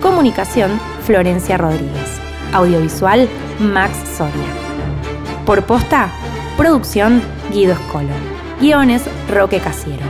Comunicación, 0.00 0.80
Florencia 1.04 1.58
Rodríguez. 1.58 2.18
Audiovisual, 2.54 3.28
Max 3.58 3.96
Soria. 4.16 4.32
Por 5.44 5.62
posta, 5.64 6.08
producción, 6.56 7.22
Guido 7.52 7.74
Escolo. 7.74 8.08
Guiones, 8.60 9.02
Roque 9.28 9.58
Casiero. 9.60 10.06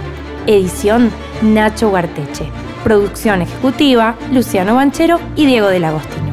Edición, 0.47 1.11
Nacho 1.43 1.91
Guarteche. 1.91 2.47
Producción 2.85 3.43
ejecutiva, 3.43 4.17
Luciano 4.33 4.75
Banchero 4.75 5.21
y 5.37 5.47
Diego 5.47 5.69
del 5.69 5.85
Agostino. 5.85 6.33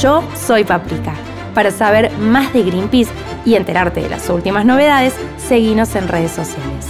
Yo 0.00 0.22
soy 0.34 0.64
Paprika. 0.64 1.12
Para 1.54 1.70
saber 1.70 2.10
más 2.18 2.52
de 2.52 2.62
Greenpeace 2.62 3.10
y 3.44 3.54
enterarte 3.54 4.00
de 4.00 4.08
las 4.08 4.30
últimas 4.30 4.64
novedades, 4.64 5.14
seguinos 5.36 5.94
en 5.94 6.08
redes 6.08 6.32
sociales. 6.32 6.86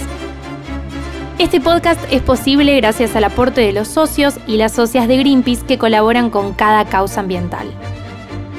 Este 1.39 1.59
podcast 1.59 1.99
es 2.11 2.21
posible 2.21 2.75
gracias 2.77 3.15
al 3.15 3.23
aporte 3.23 3.61
de 3.61 3.73
los 3.73 3.87
socios 3.87 4.35
y 4.45 4.57
las 4.57 4.73
socias 4.73 5.07
de 5.07 5.17
Greenpeace 5.17 5.65
que 5.65 5.77
colaboran 5.77 6.29
con 6.29 6.53
cada 6.53 6.85
causa 6.85 7.21
ambiental. 7.21 7.67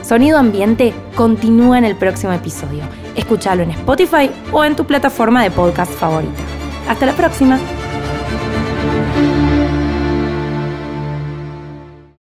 Sonido 0.02 0.38
Ambiente 0.38 0.92
continúa 1.14 1.78
en 1.78 1.84
el 1.84 1.94
próximo 1.94 2.32
episodio. 2.32 2.82
Escúchalo 3.16 3.62
en 3.62 3.70
Spotify 3.70 4.30
o 4.50 4.64
en 4.64 4.76
tu 4.76 4.84
plataforma 4.84 5.42
de 5.42 5.50
podcast 5.50 5.92
favorita. 5.92 6.42
Hasta 6.88 7.06
la 7.06 7.12
próxima. 7.12 7.58